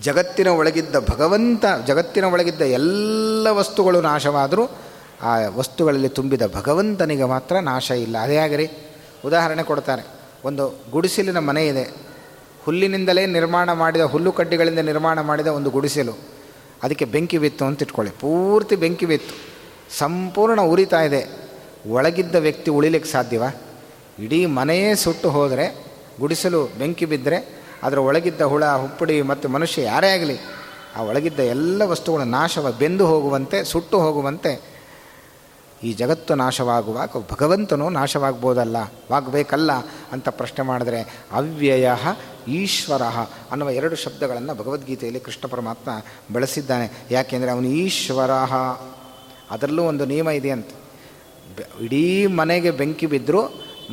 [0.00, 4.68] ಜಗತ್ತಿನ ಒಳಗಿದ್ದ ಭಗವಂತ, ಜಗತ್ತಿನ ಒಳಗಿದ್ದ ಎಲ್ಲ ವಸ್ತುಗಳು ನಾಶವಾದರೂ
[5.22, 8.18] ಆ ವಸ್ತುಗಳಲ್ಲಿ ತುಂಬಿದ ಭಗವಂತನಿಗೆ ಮಾತ್ರ ನಾಶ ಇಲ್ಲ.
[8.18, 8.70] ಅದೇ ಆಗಿರಿ
[9.24, 10.06] ಉದಾಹರಣೆ ಕೊಡ್ತಾರೆ.
[10.44, 12.12] ಒಂದು ಗುಡಿಸಲಿನ ಮನೆ ಇದೆ.
[12.64, 16.18] ಹುಲ್ಲಿನಿಂದಲೇ ನಿರ್ಮಾಣ ಮಾಡಿದ, ಹುಲ್ಲು ಕಡ್ಡಿಗಳಿಂದ ನಿರ್ಮಾಣ ಮಾಡಿದ ಒಂದು ಗುಡಿಸಲು.
[16.82, 18.12] ಅದಕ್ಕೆ ಬೆಂಕಿ ಬಿತ್ತು ಅಂತ ಇಟ್ಕೊಳ್ಳಿ.
[18.20, 19.52] ಪೂರ್ತಿ ಬೆಂಕಿ ಬಿತ್ತು.
[19.98, 21.50] ಸಂಪೂರ್ಣ ಉರಿತಾ ಇದೆ.
[21.90, 23.42] ಒಳಗಿದ್ದ ವ್ಯಕ್ತಿ ಉಳಿಲಿಕ್ಕೆ ಸಾಧ್ಯವ?
[24.18, 25.86] ಇಡೀ ಮನೆಯೇ ಸುಟ್ಟು ಹೋದರೆ,
[26.20, 30.38] ಗುಡಿಸಲು ಬೆಂಕಿ ಬಿದ್ದರೆ ಅದರ ಒಳಗಿದ್ದ ಹುಳ, ಹುಪ್ಪಡಿ ಮತ್ತು ಮನುಷ್ಯ ಯಾರೇ ಆಗಲಿ,
[30.96, 34.71] ಆ ಒಳಗಿದ್ದ ಎಲ್ಲ ವಸ್ತುಗಳ ನಾಶವ, ಬೆಂದು ಹೋಗುವಂತೆ, ಸುಟ್ಟು ಹೋಗುವಂತೆ
[35.82, 38.76] ಈ ಜಗತ್ತು ನಾಶವಾಗುವಾಗ ಭಗವಂತನು ನಾಶವಾಗ್ಬೋದಲ್ಲ?
[39.12, 39.72] ವಾಗಬೇಕಲ್ಲ?
[40.12, 41.90] ಅಂತ ಪ್ರಶ್ನೆ ಮಾಡಿದ್ರೆ ಅವ್ಯಯ
[42.48, 43.02] ಈಶ್ವರ
[43.50, 45.90] ಅನ್ನುವ ಎರಡು ಶಬ್ದಗಳನ್ನು ಭಗವದ್ಗೀತೆಯಲ್ಲಿ ಕೃಷ್ಣ ಪರಮಾತ್ಮ
[46.34, 46.92] ಬಳಸಿದ್ದಾನೆ.
[47.10, 48.30] ಯಾಕೆಂದರೆ ಅವನು ಈಶ್ವರ.
[49.50, 50.68] ಅದರಲ್ಲೂ ಒಂದು ನಿಯಮ ಇದೆ ಅಂತ.
[51.80, 53.42] ಇಡೀ ಮನೆಗೆ ಬೆಂಕಿ ಬಿದ್ದರೂ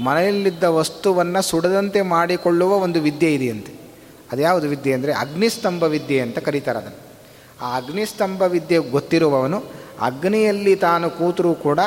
[0.03, 3.73] ಮನೆಯಲ್ಲಿದ್ದ ವಸ್ತುವನ್ನು ಸುಡದಂತೆ ಮಾಡಿಕೊಳ್ಳುವ ಒಂದು ವಿದ್ಯೆ ಇದೆಯಂತೆ.
[4.31, 6.99] ಅದು ಯಾವುದು ವಿದ್ಯೆ ಅಂದರೆ ಅಗ್ನಿಸ್ತಂಭ ವಿದ್ಯೆ ಅಂತ ಕರೀತಾರೆ ಅದನ್ನು.
[7.65, 11.79] ಆ ಅಗ್ನಿಸ್ತಂಭ ವಿದ್ಯೆ ಗೊತ್ತಿರುವವನು ಅಗ್ನಿಯಲ್ಲಿ ತಾನು ಕೂತರೂ ಕೂಡ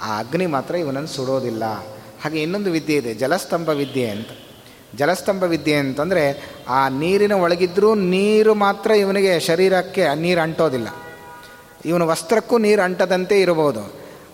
[0.00, 1.64] ಆ ಅಗ್ನಿ ಮಾತ್ರ ಇವನನ್ನು ಸುಡೋದಿಲ್ಲ.
[2.22, 4.28] ಹಾಗೆ ಇನ್ನೊಂದು ವಿದ್ಯೆ ಇದೆ, ಜಲಸ್ತಂಭ ವಿದ್ಯೆ ಅಂತ.
[4.96, 10.88] ಜಲಸ್ತಂಭ ವಿದ್ಯೆ ಅಂತಂದರೆ ಆ ನೀರಿನ ಒಳಗಿದ್ದರೂ ನೀರು ಮಾತ್ರ ಇವನಿಗೆ ಶರೀರಕ್ಕೆ ನೀರು ಅಂಟೋದಿಲ್ಲ.
[11.84, 13.92] ಇವನ ವಸ್ತ್ರಕ್ಕೂ ನೀರು ಅಂಟದಂತೆ ಇರಬಹುದು.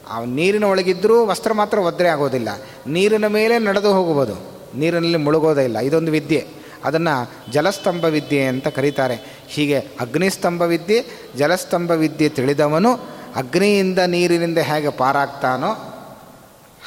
[0.08, 2.48] ಆ ನೀರಿನ ಒಳಗಿದ್ದರೂ ವಸ್ತ್ರ ಮಾತ್ರ ಒದ್ರೆ ಆಗೋದಿಲ್ಲ.
[2.86, 4.34] ನೀರಿನ ಮೇಲೆ ನಡೆದು ಹೋಗಬಹುದು.
[4.78, 5.78] ನೀರಿನಲ್ಲಿ ಮುಳುಗೋದೇ ಇಲ್ಲ.
[5.78, 6.57] ಇದೊಂದು ವಿದ್ಯೆ.
[6.84, 9.42] ಅದನ್ನು ಜಲಸ್ತಂಭ ವಿದ್ಯೆ ಅಂತ ಕರೀತಾರೆ.
[9.48, 11.04] ಹೀಗೆ ಅಗ್ನಿಸ್ತಂಭ ವಿದ್ಯೆ
[11.36, 12.94] ಜಲಸ್ತಂಭ ವಿದ್ಯೆ ತಿಳಿದವನು
[13.36, 15.94] ಅಗ್ನಿಯಿಂದ ನೀರಿನಿಂದ ಹೇಗೆ ಪಾರಾಗ್ತಾನೋ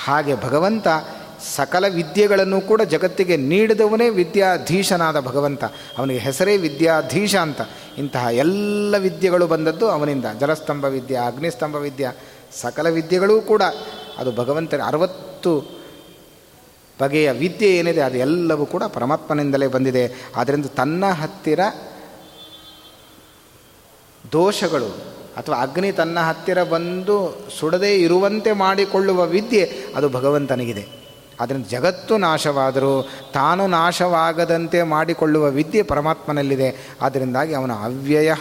[0.04, 0.88] ಹಾಗೆ ಭಗವಂತ
[1.56, 5.63] ಸಕಲ ವಿದ್ಯೆಗಳನ್ನು ಕೂಡ ಜಗತ್ತಿಗೆ ನೀಡಿದವನೇ ವಿದ್ಯಾಧೀಶನಾದ ಭಗವಂತ.
[5.97, 7.62] ಅವನಿಗೆ ಹೆಸರೇ ವಿದ್ಯಾಧೀಶ ಅಂತ.
[7.97, 10.25] ಇಂತಹ ಎಲ್ಲ ವಿದ್ಯೆಗಳು ಬಂದದ್ದು ಅವನಿಂದ.
[10.39, 12.17] ಜಲಸ್ತಂಭ ವಿದ್ಯೆ ಅಗ್ನಿಸ್ತಂಭ ವಿದ್ಯೆ
[12.62, 13.62] ಸಕಲ ವಿದ್ಯೆಗಳೂ ಕೂಡ.
[14.17, 15.80] ಅದು ಭಗವಂತನ ಅರವತ್ತು
[17.01, 20.31] ಬಗೆಯ ವಿದ್ಯೆ ಏನಿದೆ ಅದೆಲ್ಲವೂ ಕೂಡ ಪರಮಾತ್ಮನಿಂದಲೇ ಬಂದಿದೆ.
[20.35, 21.59] ಆದ್ದರಿಂದ ತನ್ನ ಹತ್ತಿರ
[24.31, 31.01] ದೋಷಗಳು ಅಥವಾ ಅಗ್ನಿ ತನ್ನ ಹತ್ತಿರ ಬಂದು ಸುಡದೇ ಇರುವಂತೆ ಮಾಡಿಕೊಳ್ಳುವ ವಿದ್ಯೆ ಅದು ಭಗವಂತನಿಗಿದೆ.
[31.39, 36.89] ಅದರಿಂದ ಜಗತ್ತು ನಾಶವಾದರೂ ತಾನು ನಾಶವಾಗದಂತೆ ಮಾಡಿಕೊಳ್ಳುವ ವಿದ್ಯೆ ಪರಮಾತ್ಮನಲ್ಲಿದೆ.
[37.01, 38.33] ಆದ್ದರಿಂದಾಗಿ ಅವನ ಅವ್ಯಯ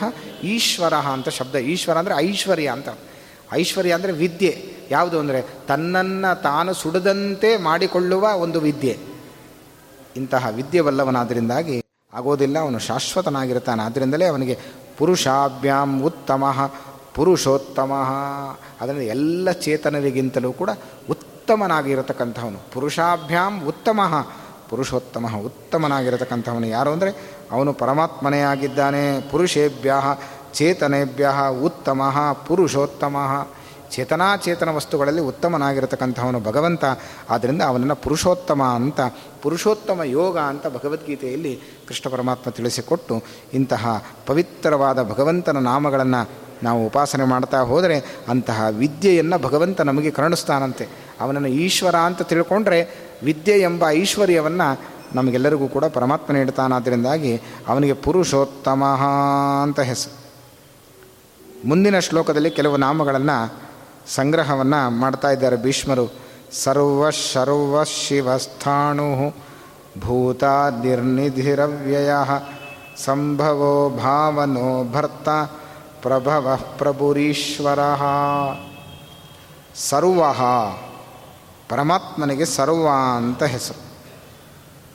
[0.43, 1.57] ಈಶ್ವರ ಅಂತ ಶಬ್ದ.
[1.57, 2.89] ಈಶ್ವರ ಅಂದರೆ ಐಶ್ವರ್ಯ ಅಂತ.
[3.53, 4.70] ಐಶ್ವರ್ಯ ಅಂದರೆ ವಿದ್ಯೆ.
[4.91, 8.95] ಯಾವುದು ಅಂದರೆ ತನ್ನನ್ನು ತಾನು ಸುಡದಂತೆ ಮಾಡಿಕೊಳ್ಳುವ ಒಂದು ವಿದ್ಯೆ.
[10.17, 11.77] ಇಂತಹ ವಿದ್ಯೆವಲ್ಲವನಾದ್ದರಿಂದಾಗಿ
[12.13, 14.55] ಆಗೋದಿಲ್ಲ, ಅವನು ಶಾಶ್ವತನಾಗಿರ್ತಾನೆ ಆದ್ದರಿಂದಲೇ ಅವನಿಗೆ
[14.99, 16.45] ಪುರುಷಾಭ್ಯಾಂ ಉತ್ತಮ,
[17.17, 17.93] ಪುರುಷೋತ್ತಮ.
[18.81, 20.71] ಅದರಿಂದ ಎಲ್ಲ ಚೇತನರಿಗಿಂತಲೂ ಕೂಡ
[21.15, 22.59] ಉತ್ತಮನಾಗಿರತಕ್ಕಂಥವನು.
[22.75, 24.01] ಪುರುಷಾಭ್ಯಾಂ ಉತ್ತಮ,
[24.71, 27.13] ಪುರುಷೋತ್ತಮ ಉತ್ತಮನಾಗಿರತಕ್ಕಂಥವನು ಯಾರು ಅಂದರೆ
[27.51, 29.05] ಅವನು ಪರಮಾತ್ಮನೇ ಆಗಿದ್ದಾನೆ.
[29.31, 29.95] ಪುರುಷೇಭ್ಯ,
[30.55, 31.29] ಚೇತನೇಭ್ಯ
[31.65, 32.03] ಉತ್ತಮ,
[32.49, 33.17] ಪುರುಷೋತ್ತಮ.
[33.91, 36.85] ಚೇತನಾಚೇತನ ವಸ್ತುಗಳಲ್ಲಿ ಉತ್ತಮನಾಗಿರತಕ್ಕಂಥವನು ಭಗವಂತ.
[37.31, 39.01] ಆದ್ದರಿಂದ ಅವನನ್ನು ಪುರುಷೋತ್ತಮ ಅಂತ,
[39.43, 43.23] ಪುರುಷೋತ್ತಮ ಯೋಗ ಅಂತ ಭಗವದ್ಗೀತೆಯಲ್ಲಿ ಕೃಷ್ಣ ಪರಮಾತ್ಮ ತಿಳಿಸಿಕೊಟ್ಟು
[43.53, 46.29] ಇಂತಹ ಪವಿತ್ರವಾದ ಭಗವಂತನ ನಾಮಗಳನ್ನು
[46.63, 50.89] ನಾವು ಉಪಾಸನೆ ಮಾಡ್ತಾ ಹೋದರೆ ಅಂತಹ ವಿದ್ಯೆಯನ್ನು ಭಗವಂತ ನಮಗೆ ಕರುಣಿಸ್ತಾನಂತೆ.
[51.21, 54.81] ಅವನನ್ನು ಈಶ್ವರ ಅಂತ ತಿಳ್ಕೊಂಡ್ರೆ ವಿದ್ಯೆ ಎಂಬ ಐಶ್ವರ್ಯವನ್ನು
[55.15, 58.85] ನಮಗೆಲ್ಲರಿಗೂ ಕೂಡ ಪರಮಾತ್ಮ ನೀಡ್ತಾನಾದ್ದರಿಂದಾಗಿ ಅವನಿಗೆ ಪುರುಷೋತ್ತಮ
[59.63, 60.21] ಅಂತ ಹೆಸರು.
[61.69, 63.70] ಮುಂದಿನ ಶ್ಲೋಕದಲ್ಲಿ ಕೆಲವು ನಾಮಗಳನ್ನು
[64.07, 66.15] ಸಂಗ್ರಹವನ್ನು ಮಾಡ್ತಾ ಇದ್ದಾರೆ ಭೀಷ್ಮರು.
[66.53, 69.35] ಸರ್ವ ಶರ್ವ ಶಿವಸ್ಥಾಣು
[70.01, 72.13] ಭೂತಾದಿರ್ನಿಧಿರವ್ಯಯ
[73.05, 75.29] ಸಂಭವೋ ಭಾವನೋ ಭರ್ತ
[76.03, 77.79] ಪ್ರಭವ ಪ್ರಭುರೀಶ್ವರ.
[79.75, 80.25] ಸರ್ವ
[81.69, 83.83] ಪರಮಾತ್ಮನಿಗೆ ಸರ್ವ ಅಂತ ಹೆಸರು.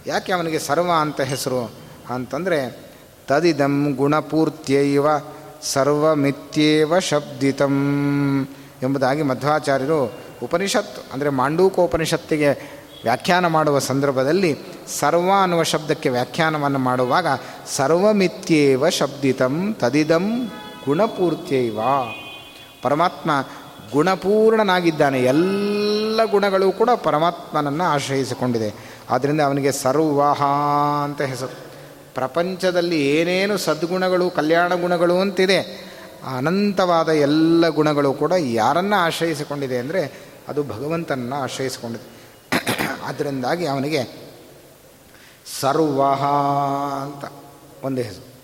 [0.07, 1.71] ಯಾಕೆ ಅವನಿಗೆ ಸರ್ವ ಅಂತ ಹೆಸರು
[2.09, 2.85] ಅಂತಂದರೆ
[3.27, 5.05] ತದಿದಂ ಗುಣಪೂರ್ತಿಯೈವ
[5.61, 7.75] ಸರ್ವಮಿತ್ಯೇವ ಶಬ್ದಿತಂ.
[8.83, 12.49] ಎಂಬುದಾಗಿ ಮಧ್ವಾಚಾರ್ಯರು ಉಪನಿಷತ್ತು, ಅಂದರೆ ಮಾಂಡೂಕೋಪನಿಷತ್ತಿಗೆ
[13.03, 14.57] ವ್ಯಾಖ್ಯಾನ ಮಾಡುವ ಸಂದರ್ಭದಲ್ಲಿ
[14.99, 17.27] ಸರ್ವ ಅನ್ನುವ ಶಬ್ದಕ್ಕೆ ವ್ಯಾಖ್ಯಾನವನ್ನು ಮಾಡುವಾಗ
[17.75, 20.51] ಸರ್ವಮಿತ್ಯೇವ ಶಬ್ದಿತಂ ತದಿದಂ
[20.85, 21.79] ಗುಣಪೂರ್ತಿಯೈವ.
[22.81, 23.31] ಪರಮಾತ್ಮ
[23.91, 25.19] ಗುಣಪೂರ್ಣನಾಗಿದ್ದಾನೆ.
[25.19, 28.73] ಎಲ್ಲ ಗುಣಗಳು ಕೂಡ ಪರಮಾತ್ಮನನ್ನು ಆಶ್ರಯಿಸಿಕೊಂಡಿದೆ.
[29.09, 30.43] ಆದ್ದರಿಂದ ಅವನಿಗೆ ಸರ್ವಹ
[31.03, 31.55] ಅಂತ ಹೆಸರು.
[32.15, 35.59] ಪ್ರಪಂಚದಲ್ಲಿ ಏನೇನು ಸದ್ಗುಣಗಳು, ಕಲ್ಯಾಣ ಗುಣಗಳು ಅಂತಿದೆ
[36.25, 42.15] ಅನಂತವಾದ ಎಲ್ಲ ಗುಣಗಳು ಕೂಡ ಯಾರನ್ನು ಆಶ್ರಯಿಸಿಕೊಂಡಿದೆ ಅಂದರೆ ಅದು ಭಗವಂತನನ್ನು ಆಶ್ರಯಿಸಿಕೊಂಡಿದೆ.
[43.03, 44.25] ಅದರಿಂದಾಗಿ ಅವನಿಗೆ
[45.61, 46.23] ಸರ್ವಹ
[47.03, 47.31] ಅಂತ
[47.83, 48.35] ಒಂದು ಹೆಸರು.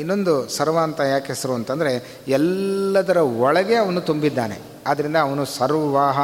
[0.00, 4.58] ಇನ್ನೊಂದು ಸರ್ವ ಅಂತ ಯಾಕೆ ಹೆಸರು ಅಂತಂದರೆ ಎಲ್ಲದರ ಒಳಗೆ ಅವನು ತುಂಬಿದ್ದಾನೆ.
[4.86, 6.18] ಆದ್ದರಿಂದ ಅವನು ಸರ್ವಹ.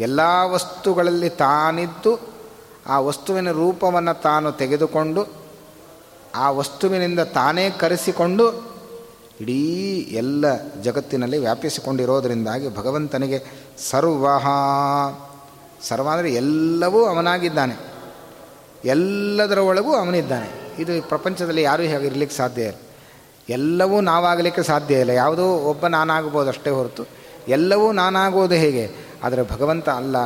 [0.00, 2.20] ಎಲ್ಲ ವಸ್ತುಗಳಲ್ಲಿ ತಾನಿದ್ದು
[2.86, 5.26] ಆ ವಸ್ತುವಿನ ರೂಪವನ್ನು ತಾನು ತೆಗೆದುಕೊಂಡು
[6.34, 8.73] ಆ ವಸ್ತುವಿನಿಂದ ತಾನೇ ಕರೆಸಿಕೊಂಡು
[9.40, 10.44] ಇಡೀ ಎಲ್ಲ
[10.82, 13.42] ಜಗತ್ತಿನಲ್ಲಿ ವ್ಯಾಪಿಸಿಕೊಂಡಿರೋದರಿಂದಾಗಿ ಭಗವಂತನಿಗೆ
[13.90, 14.46] ಸರ್ವಹ.
[15.88, 17.76] ಸರ್ವ ಅಂದರೆ ಎಲ್ಲವೂ ಅವನಾಗಿದ್ದಾನೆ.
[18.84, 20.64] ಎಲ್ಲದರ ಒಳಗೂ ಅವನಿದ್ದಾನೆ.
[20.78, 22.74] ಇದು ಪ್ರಪಂಚದಲ್ಲಿ ಯಾರೂ ಹೇಗೆ ಇರಲಿಕ್ಕೆ ಸಾಧ್ಯ ಇಲ್ಲ.
[23.48, 25.10] ಎಲ್ಲವೂ ನಾವಾಗಲಿಕ್ಕೆ ಸಾಧ್ಯ ಇಲ್ಲ.
[25.10, 27.04] ಯಾವುದೋ ಒಬ್ಬ ನಾನಾಗ್ಬೋದು ಅಷ್ಟೇ ಹೊರತು
[27.48, 28.90] ಎಲ್ಲವೂ ನಾನಾಗೋದು ಹೇಗೆ?
[29.22, 30.16] ಆದರೆ ಭಗವಂತ ಅಲ್ಲ.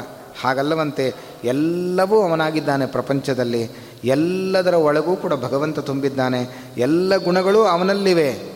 [0.40, 3.70] ಹಾಗಲ್ಲವಂತೆ ಎಲ್ಲವೂ ಅವನಾಗಿದ್ದಾನೆ ಪ್ರಪಂಚದಲ್ಲಿ.
[4.04, 6.64] ಎಲ್ಲದರ ಒಳಗೂ ಕೂಡ ಭಗವಂತ ತುಂಬಿದ್ದಾನೆ.
[6.76, 8.47] ಎಲ್ಲ ಗುಣಗಳು ಅವನಲ್ಲಿವೆ.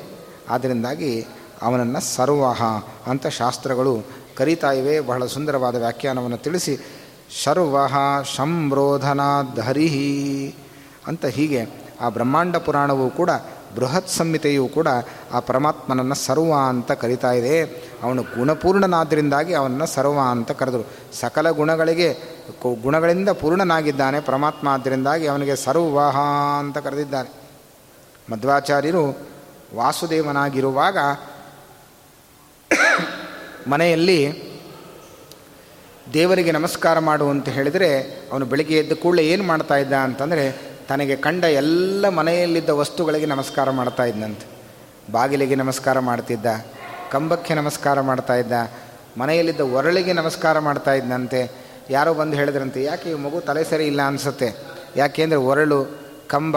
[0.52, 1.26] ಆದ್ದರಿಂದಾಗಿ
[1.62, 2.62] ಅವನನ್ನು ಸರ್ವಹ
[3.06, 3.94] ಅಂತ ಶಾಸ್ತ್ರಗಳು
[4.36, 5.00] ಕರೀತಾ ಇವೆ.
[5.00, 6.74] ಬಹಳ ಸುಂದರವಾದ ವ್ಯಾಖ್ಯಾನವನ್ನು ತಿಳಿಸಿ
[7.42, 7.94] ಶರ್ವಹ
[8.36, 10.08] ಸಂರೋಧನಾಧರಿಹಿ
[11.06, 11.62] ಅಂತ ಹೀಗೆ
[12.00, 13.30] ಆ ಬ್ರಹ್ಮಾಂಡ ಪುರಾಣವೂ ಕೂಡ,
[13.76, 14.88] ಬೃಹತ್ ಸಂಹಿತೆಯೂ ಕೂಡ
[15.32, 17.62] ಆ ಪರಮಾತ್ಮನನ್ನು ಸರ್ವ ಅಂತ ಕರಿತಾ ಇದೆ.
[18.02, 20.84] ಅವನು ಗುಣಪೂರ್ಣನಾದ್ದರಿಂದಾಗಿ ಅವನನ್ನು ಸರ್ವ ಅಂತ ಕರೆದರು.
[21.20, 22.08] ಸಕಲ ಗುಣಗಳಿಗೆ,
[22.82, 26.16] ಗುಣಗಳಿಂದ ಪೂರ್ಣನಾಗಿದ್ದಾನೆ, ಪರಮಾತ್ಮ ಆದ್ದರಿಂದಾಗಿ ಅವನಿಗೆ ಸರ್ವಹ
[26.58, 27.30] ಅಂತ ಕರೆದಿದ್ದಾರೆ
[28.32, 29.31] ಮಧ್ವಾಚಾರ್ಯರು
[29.76, 30.98] ವಾಸುದೇವನಾಗಿರುವಾಗ
[33.68, 34.18] ಮನೆಯಲ್ಲಿ
[36.14, 37.88] ದೇವರಿಗೆ ನಮಸ್ಕಾರ ಮಾಡು ಅಂತ ಹೇಳಿದರೆ
[38.32, 40.52] ಅವನು ಬೆಳಿಗ್ಗೆ ಎದ್ದ ಕೂಡಲೇ ಏನು ಮಾಡ್ತಾ ಇದ್ದ ಅಂತಂದರೆ
[40.88, 44.46] ತನಗೆ ಕಂಡ ಎಲ್ಲ ಮನೆಯಲ್ಲಿದ್ದ ವಸ್ತುಗಳಿಗೆ ನಮಸ್ಕಾರ ಮಾಡ್ತಾ ಇದ್ದಂತೆ
[45.12, 46.46] ಬಾಗಿಲಿಗೆ ನಮಸ್ಕಾರ ಮಾಡ್ತಿದ್ದ,
[47.10, 48.52] ಕಂಬಕ್ಕೆ ನಮಸ್ಕಾರ ಮಾಡ್ತಾ ಇದ್ದ,
[49.18, 51.40] ಮನೆಯಲ್ಲಿದ್ದ ಒರಳಿಗೆ ನಮಸ್ಕಾರ ಮಾಡ್ತಾ ಇದ್ದಂತೆ
[51.90, 54.48] ಯಾರೋ ಬಂದು ಹೇಳಿದ್ರಂತೆ, ಯಾಕೆ ಈ ಮಗು ತಲೆ ಸರಿ ಇಲ್ಲ ಅನಿಸುತ್ತೆ?
[54.96, 55.80] ಯಾಕೆಂದರೆ ಒರಳು,
[56.28, 56.56] ಕಂಬ,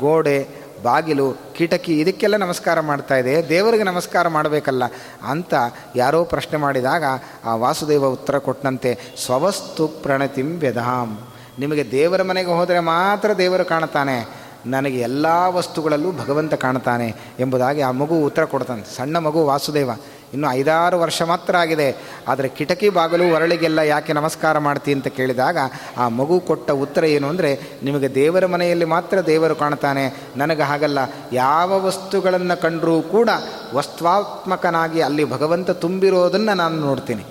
[0.00, 0.48] ಗೋಡೆ
[0.82, 3.48] ಬಾಗಿಲು, ಕಿಟಕಿ, ಇದಕ್ಕೆಲ್ಲ ನಮಸ್ಕಾರ ಮಾಡ್ತಾ ಇದೆ.
[3.48, 4.82] ದೇವರಿಗೆ ನಮಸ್ಕಾರ ಮಾಡಬೇಕಲ್ಲ
[5.26, 5.54] ಅಂತ
[5.96, 7.04] ಯಾರೋ ಪ್ರಶ್ನೆ ಮಾಡಿದಾಗ
[7.44, 11.16] ಆ ವಾಸುದೇವ ಉತ್ತರ ಕೊಟ್ಟಂತೆ ಸ್ವವಸ್ತು ಪ್ರಣತಿಂ ವ್ಯಧಾಮ್
[11.58, 18.14] ನಿಮಗೆ ದೇವರ ಮನೆಗೆ ಹೋದರೆ ಮಾತ್ರ ದೇವರು ಕಾಣ್ತಾನೆ ನನಗೆ ಎಲ್ಲ ವಸ್ತುಗಳಲ್ಲೂ ಭಗವಂತ ಕಾಣ್ತಾನೆ ಎಂಬುದಾಗಿ ಆ ಮಗು
[18.14, 18.96] ಉತ್ತರ ಕೊಡ್ತಾನೆ.
[18.96, 19.90] ಸಣ್ಣ ಮಗು ವಾಸುದೇವ.
[20.32, 21.96] ಇನ್ನು ಐದಾರು ವರ್ಷ ಮಾತ್ರ ಆಗಿದೆ.
[22.28, 25.58] ಆದರೆ ಕಿಟಕಿ ಬಾಗಿಲು ಒರಳಿಗೆಲ್ಲ ಯಾಕೆ ನಮಸ್ಕಾರ ಮಾಡ್ತಿ ಅಂತ ಕೇಳಿದಾಗ,
[25.98, 30.28] ಆ ಮಗು ಕೊಟ್ಟ ಉತ್ತರ ಏನು ಅಂದರೆ, ನಿಮಗೆ ದೇವರ ಮನೆಯಲ್ಲಿ ಮಾತ್ರ ದೇವರು ಕಾಣ್ತಾನೆ.
[30.36, 30.98] ನನಗೆ ಹಾಗಲ್ಲ.
[31.32, 33.28] ಯಾವ ವಸ್ತುಗಳನ್ನು ಕಂಡರೂ ಕೂಡ
[33.74, 37.24] ವಸ್ತ್ವಾತ್ಮಕನಾಗಿ ಅಲ್ಲಿ ಭಗವಂತ ತುಂಬಿರೋದನ್ನು ನಾನು ನೋಡ್ತೀನಿ.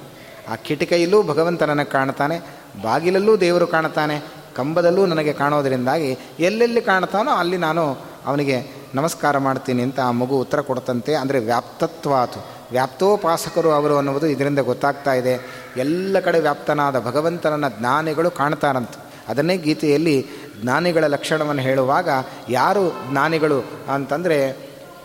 [0.49, 2.39] ಆ ಕಿಟಕಿಯಲ್ಲೂ ಭಗವಂತ ನನಗೆ ಕಾಣ್ತಾನೆ.
[2.82, 4.41] ಬಾಗಿಲಲ್ಲೂ ದೇವರು ಕಾಣ್ತಾನೆ.
[4.56, 11.16] ಕಂಬದಲ್ಲೂ ನನಗೆ ಕಾಣೋದರಿಂದಾಗಿ ಎಲ್ಲೆಲ್ಲಿ ಕಾಣ್ತಾನೋ ಅಲ್ಲಿ ನಾನು ಅವನಿಗೆ ನಮಸ್ಕಾರ ಮಾಡ್ತೀನಿ ಅಂತ ಆ ಮಗು ಉತ್ತರ ಕೊಡ್ತಂತೆ.
[11.16, 15.66] ಅಂದರೆ ವ್ಯಾಪ್ತತ್ವಾತು ವ್ಯಾಪ್ತೋಪಾಸಕರು ಅವರು ಅನ್ನುವುದು ಇದರಿಂದ ಗೊತ್ತಾಗ್ತಾ ಇದೆ.
[15.78, 19.12] ಎಲ್ಲ ಕಡೆ ವ್ಯಾಪ್ತನಾದ ಭಗವಂತನನ್ನು ಜ್ಞಾನಿಗಳು ಕಾಣ್ತಾರಂತೆ.
[19.28, 20.26] ಅದನ್ನೇ ಗೀತೆಯಲ್ಲಿ
[20.62, 22.10] ಜ್ಞಾನಿಗಳ ಲಕ್ಷಣವನ್ನು ಹೇಳುವಾಗ
[22.50, 24.52] ಯಾರು ಜ್ಞಾನಿಗಳು ಅಂತಂದರೆ,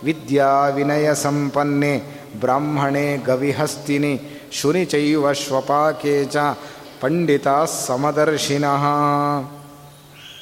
[0.05, 2.03] ವಿದ್ಯಾ ವಿನಯ ಸಂಪನ್ನೆ,
[2.41, 6.37] ಬ್ರಾಹ್ಮಣೆ ಗವಿಹಸ್ತಿನಿ, ಶುನಿ ಚೈವ ಶ್ವಪಾಕೇಚ,
[7.01, 7.49] ಪಂಡಿತ
[7.87, 8.85] ಸಮದರ್ಶಿನಃ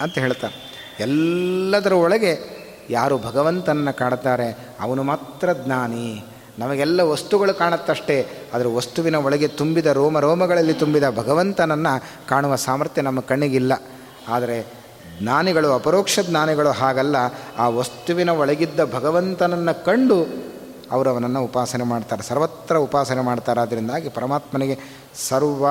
[0.01, 0.64] ಅಂತ ಹೇಳ್ತಾರೆ.
[1.01, 6.25] ಎಲ್ಲದರ ಒಳಗೆ ಯಾರು ಭಗವಂತನನ್ನು ಕಾಡ್ತಾರೆ ಅವನು ಮಾತ್ರ ಜ್ಞಾನಿ.
[6.59, 13.72] ನಮಗೆಲ್ಲ ವಸ್ತುಗಳು ಕಾಣುತ್ತಷ್ಟೇ, ಆದರೆ ವಸ್ತುವಿನ ಒಳಗೆ ತುಂಬಿದ ರೋಮ, ರೋಮಗಳಲ್ಲಿ ತುಂಬಿದ ಭಗವಂತನನ್ನು ಕಾಣುವ ಸಾಮರ್ಥ್ಯ ನಮ್ಮ ಕಣ್ಣಿಗಿಲ್ಲ.
[14.28, 14.66] ಆದರೆ
[15.20, 17.16] ಜ್ಞಾನಿಗಳು, ಅಪರೋಕ್ಷ ಜ್ಞಾನಿಗಳು ಹಾಗಲ್ಲ,
[17.59, 20.18] ಆ ವಸ್ತುವಿನ ಒಳಗಿದ್ದ ಭಗವಂತನನ್ನು ಕಂಡು
[20.92, 21.11] ಅವರು
[21.44, 23.61] ಉಪಾಸನೆ ಮಾಡ್ತಾರೆ, ಸರ್ವತ್ರ ಉಪಾಸನೆ ಮಾಡ್ತಾರೆ.
[23.61, 24.78] ಅದರಿಂದಾಗಿ ಪರಮಾತ್ಮನಿಗೆ
[25.28, 25.66] ಸರ್ವ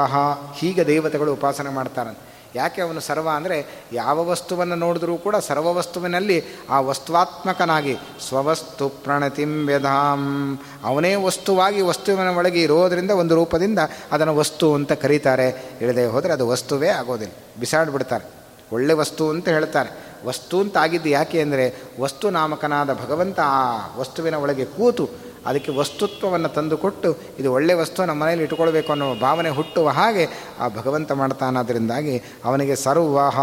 [0.55, 6.80] ಹೀಗೆ ದೇವತೆಗಳು ಉಪಾಸನೆ ಮಾಡ್ತಾರೆ ಯಾಕೆ ಅವನು ಸರ್ವ ಅಂದರೆ ಯಾವ ವಸ್ತುವನ್ನು ನೋಡಿದ್ರೂ ಕೂಡ ಸರ್ವ ವಸ್ತುವಿನಲ್ಲಿ ಆ
[6.80, 7.97] ವಸ್ತುವಾತ್ಮಕನಾಗಿ
[8.28, 10.60] ಸ್ವವಸ್ತು ಪ್ರಣತಿಂ ವ್ಯಧಾಂ.
[10.84, 13.80] ಅವನೇ ವಸ್ತುವಾಗಿ ವಸ್ತುವಿನ ಒಳಗೆ ಇರೋದರಿಂದ ಒಂದು ರೂಪದಿಂದ
[14.12, 15.78] ಅದನ್ನು ವಸ್ತು ಅಂತ ಕರೀತಾರೆ.
[15.82, 17.34] ಇಳದೆ ಹೋದರೆ ಅದು ವಸ್ತುವೇ ಆಗೋದಿಲ್ಲ.
[17.60, 18.26] ಬಿಸಾಡ್ಬಿಡ್ತಾರೆ.
[18.74, 20.14] ಒಳ್ಳೆ ವಸ್ತು ಅಂತ ಹೇಳ್ತಾರೆ.
[20.26, 25.10] ವಸ್ತು ಅಂತ ಆಗಿದ್ದು ಯಾಕೆ ಅಂದರೆ ವಸ್ತು ನಾಮಕನಾದ ಭಗವಂತ ಆ ವಸ್ತುವಿನ ಒಳಗೆ ಕೂತು
[25.45, 30.27] ಅದಕ್ಕೆ ವಸ್ತುತ್ವವನ್ನು ತಂದುಕೊಟ್ಟು ಇದು ಒಳ್ಳೆಯ ವಸ್ತು ನಮ್ಮ ಮನೇಲಿ ಇಟ್ಕೊಳ್ಬೇಕು ಅನ್ನೋ ಭಾವನೆ ಹುಟ್ಟುವ ಹಾಗೆ
[30.59, 33.39] ಆ ಭಗವಂತ ಮಾಡ್ತಾನಾದ್ರಿಂದಾಗಿ ಅವನಿಗೆ ಸರ್ವಹ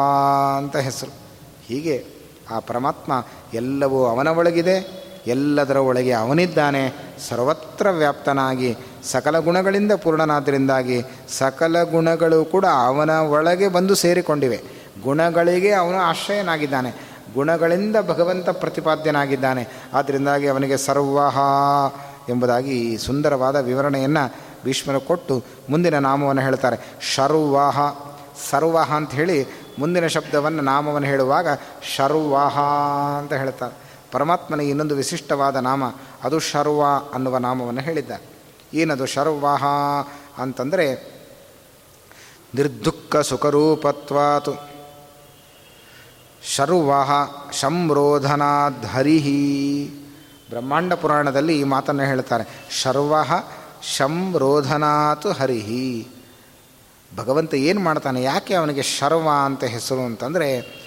[0.57, 1.13] ಅಂತ ಹೆಸರು.
[1.67, 2.05] ಹೀಗೆ
[2.51, 12.45] ಆ ಪರಮಾತ್ಮ ಎಲ್ಲವೂ ಅವನ ಒಳಗಿದೆ, ಎಲ್ಲದರ ಒಳಗೆ ಅವನಿದ್ದಾನೆ, ಸರ್ವತ್ರ ವ್ಯಾಪ್ತನಾಗಿ, ಸಕಲ ಗುಣಗಳಿಂದ ಪೂರ್ಣನಾದ್ದರಿಂದಾಗಿ ಸಕಲ ಗುಣಗಳು
[12.45, 14.61] ಕೂಡ ಅವನ ಒಳಗೆ ಬಂದು ಸೇರಿಕೊಂಡಿವೆ.
[15.03, 17.10] ಗುಣಗಳಿಗೆ ಅವನು ಆಶ್ರಯನಾಗಿದ್ದಾನೆ.
[17.35, 19.69] ಗುಣಗಳಿಂದ ಭಗವಂತ ಪ್ರತಿಪಾದ್ಯನಾಗಿದ್ದಾನೆ.
[19.95, 21.39] ಆದ್ದರಿಂದಾಗಿ ಅವನಿಗೆ ಸರ್ವಹ
[22.29, 26.77] ಎಂಬುದಾಗಿ ಈ ಸುಂದರವಾದ ವಿವರಣೆಯನ್ನು ಭೀಷ್ಮರು ಕೊಟ್ಟು ಮುಂದಿನ ನಾಮವನ್ನು ಹೇಳ್ತಾರೆ.
[27.15, 27.79] ಶರ್ವಾಹ.
[28.51, 29.47] ಸರ್ವಾಹ ಅಂತ ಹೇಳಿ
[29.79, 31.47] ಮುಂದಿನ ಶಬ್ದವನ್ನು ನಾಮವನ್ನು ಹೇಳುವಾಗ
[31.97, 32.59] ಶರ್ವಾಹ
[33.19, 33.75] ಅಂತ ಹೇಳ್ತಾರೆ.
[34.13, 35.83] ಪರಮಾತ್ಮನಿಗೆ ಇನ್ನೊಂದು ವಿಶಿಷ್ಟವಾದ ನಾಮ,
[36.25, 36.83] ಅದು ಶರ್ವ
[37.15, 38.23] ಅನ್ನುವ ನಾಮವನ್ನು ಹೇಳಿದ್ದಾರೆ.
[38.75, 39.65] ಏನದು ಶರ್ವಾಹ
[40.39, 40.95] ಅಂತಂದರೆ
[42.55, 44.70] ನಿರ್ದುಃಖ ಸುಖರೂಪತ್ವಾತು.
[46.45, 47.11] ಶರ್ವಾಹ
[47.53, 49.41] ಶಂರೋಧನಾಧರಿಹಿ
[50.51, 52.67] ಬ್ರಹ್ಮಾಂಡ ಪುರಾಣದಲ್ಲಿ ಈ ಮಾತನ್ನು ಹೇಳ್ತಾರೆ.
[52.71, 53.15] ಶರ್ವ
[53.97, 56.09] ಶಂರೋಧನಾತು ಹರಿಹಿ.
[57.17, 58.23] ಭಗವಂತ ಏನು ಮಾಡ್ತಾನೆ?
[58.23, 60.81] ಯಾಕೆ ಅವನಿಗೆ ಶರ್ವ ಅಂತ ಹೆಸರು ಅಂತಂದರೆ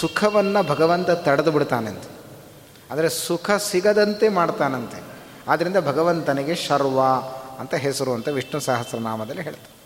[0.00, 2.08] ಸುಖವನ್ನು ಭಗವಂತ ತಡೆದು ಬಿಡ್ತಾನಂತೆ.
[2.90, 5.02] ಅಂದರೆ ಸುಖ ಸಿಗದಂತೆ ಮಾಡ್ತಾನಂತೆ.
[5.48, 7.00] ಆದ್ದರಿಂದ ಭಗವಂತನಿಗೆ ಶರ್ವ
[7.60, 9.76] ಅಂತ ಹೆಸರು ಅಂತ ವಿಷ್ಣು ಸಹಸ್ರನಾಮದಲ್ಲಿ ಹೇಳ್ತಾನೆ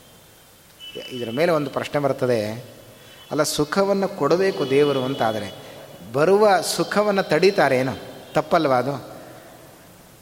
[1.16, 2.79] ಇದರ ಮೇಲೆ ಒಂದು ಪ್ರಶ್ನೆ ಬರ್ತದೆ.
[3.30, 5.54] ಅಲ್ಲ, ಸುಖವನ್ನು ಕೊಡಬೇಕು ದೇವರು ಅಂತಾದರೆ,
[6.12, 7.94] ಬರುವ ಸುಖವನ್ನು ತಡೀತಾರೆ ಏನು
[8.34, 9.04] ತಪ್ಪಲ್ವಾ ಅದು?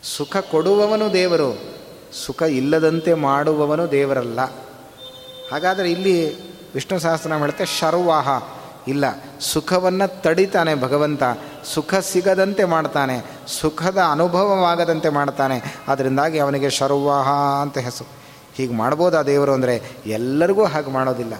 [0.02, 1.58] ಸುಖ ಕೊಡುವವನು ದೇವರು,
[2.26, 4.40] ಸುಖ ಇಲ್ಲದಂತೆ ಮಾಡುವವನು ದೇವರಲ್ಲ.
[5.52, 6.34] ಹಾಗಾದರೆ ಇಲ್ಲಿ
[6.74, 8.28] ವಿಷ್ಣು ಸಹಸ್ರನಾಮ ಹೇಳುತ್ತೆ, ಶರ್ವಾಹ.
[8.88, 9.04] ಇಲ್ಲ,
[9.40, 11.22] ಸುಖವನ್ನು ತಡಿತಾನೆ ಭಗವಂತ,
[11.64, 17.28] ಸುಖ ಸಿಗದಂತೆ ಮಾಡ್ತಾನೆ, ಸುಖದ ಅನುಭವವಾಗದಂತೆ ಮಾಡ್ತಾನೆ ಅದರಿಂದಾಗಿ ಅವನಿಗೆ ಶರ್ವಾಹ
[17.62, 18.08] ಅಂತ ಹೆಸರು.
[18.54, 21.34] ಹೀಗೆ ಮಾಡ್ಬೋದಾ ದೇವರು ಅಂದರೆ, ಎಲ್ಲರಿಗೂ ಹಾಗೆ ಮಾಡೋದಿಲ್ಲ.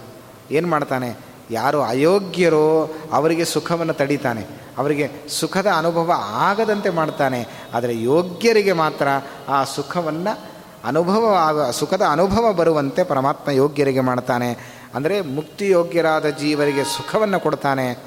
[0.50, 1.28] ಏನು ಮಾಡ್ತಾನೆ?
[1.50, 4.46] ಯಾರು ಅಯೋಗ್ಯರೋ ಅವರಿಗೆ ಸುಖವನ್ನು ತಡಿತಾನೆ.
[4.78, 7.46] ಅವರಿಗೆ ಸುಖದ ಅನುಭವ ಆಗದಂತೆ ಮಾಡ್ತಾನೆ.
[7.74, 9.08] ಆದರೆ ಯೋಗ್ಯರಿಗೆ ಮಾತ್ರ
[9.48, 10.48] ಆ ಸುಖವನ್ನು
[10.84, 14.78] ಅನುಭವ ಆಗ, ಸುಖದ ಅನುಭವ ಬರುವಂತೆ ಪರಮಾತ್ಮ ಯೋಗ್ಯರಿಗೆ ಮಾಡ್ತಾನೆ.
[14.94, 17.98] ಅಂದರೆ ಮುಕ್ತಿ ಯೋಗ್ಯರಾದ ಜೀವರಿಗೆ ಸುಖವನ್ನು ಕೊಡ್ತಾನೆ.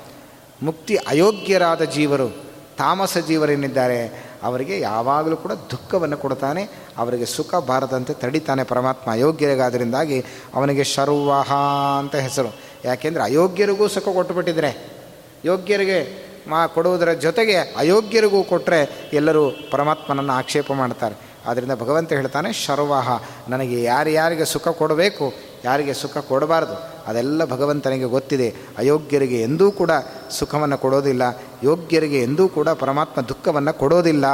[0.63, 2.29] ಮುಕ್ತಿ ಅಯೋಗ್ಯರಾದ ಜೀವರು
[2.77, 6.63] ತಾಮಸ ಜೀವರೇನಿದ್ದಾರೆ, ಅವರಿಗೆ ಯಾವಾಗಲೂ ಕೂಡ ದುಃಖವನ್ನು ಕೊಡ್ತಾನೆ.
[6.97, 11.53] ಅವರಿಗೆ ಸುಖ ಬಾರದಂತೆ ತಡಿತಾನೆ ಪರಮಾತ್ಮ ಅಯೋಗ್ಯರಿಗಾದ್ರಿಂದಾಗಿ ಅವನಿಗೆ ಶರ್ವಹ
[11.99, 12.70] ಅಂತ ಹೆಸರು.
[12.85, 14.91] ಯಾಕೆಂದರೆ ಅಯೋಗ್ಯರಿಗೂ ಸುಖ ಕೊಟ್ಟುಬಿಟ್ಟಿದ್ರೆ.
[15.45, 21.31] ಯೋಗ್ಯರಿಗೆ ಮಾ ಕೊಡುವುದರ ಜೊತೆಗೆ ಅಯೋಗ್ಯರಿಗೂ ಕೊಟ್ಟರೆ ಎಲ್ಲರೂ ಪರಮಾತ್ಮನನ್ನು ಆಕ್ಷೇಪ ಮಾಡ್ತಾರೆ.
[21.45, 23.09] ಆದ್ದರಿಂದ ಭಗವಂತ ಹೇಳ್ತಾನೆ, ಶರ್ವಾಹ,
[23.49, 25.33] ನನಗೆ ಯಾರ್ಯಾರಿಗೆ ಸುಖ ಕೊಡಬೇಕು,
[25.65, 26.73] ಯಾರಿಗೆ ಸುಖ ಕೊಡಬಾರ್ದು,
[27.07, 28.55] ಅದೆಲ್ಲ ಭಗವಂತನಿಗೆ ಗೊತ್ತಿದೆ.
[28.77, 29.91] ಅಯೋಗ್ಯರಿಗೆ ಎಂದೂ ಕೂಡ
[30.31, 31.21] ಸುಖವನ್ನು ಕೊಡೋದಿಲ್ಲ,
[31.63, 34.27] ಯೋಗ್ಯರಿಗೆ ಎಂದೂ ಕೂಡ ಪರಮಾತ್ಮ ದುಃಖವನ್ನು ಕೊಡೋದಿಲ್ಲ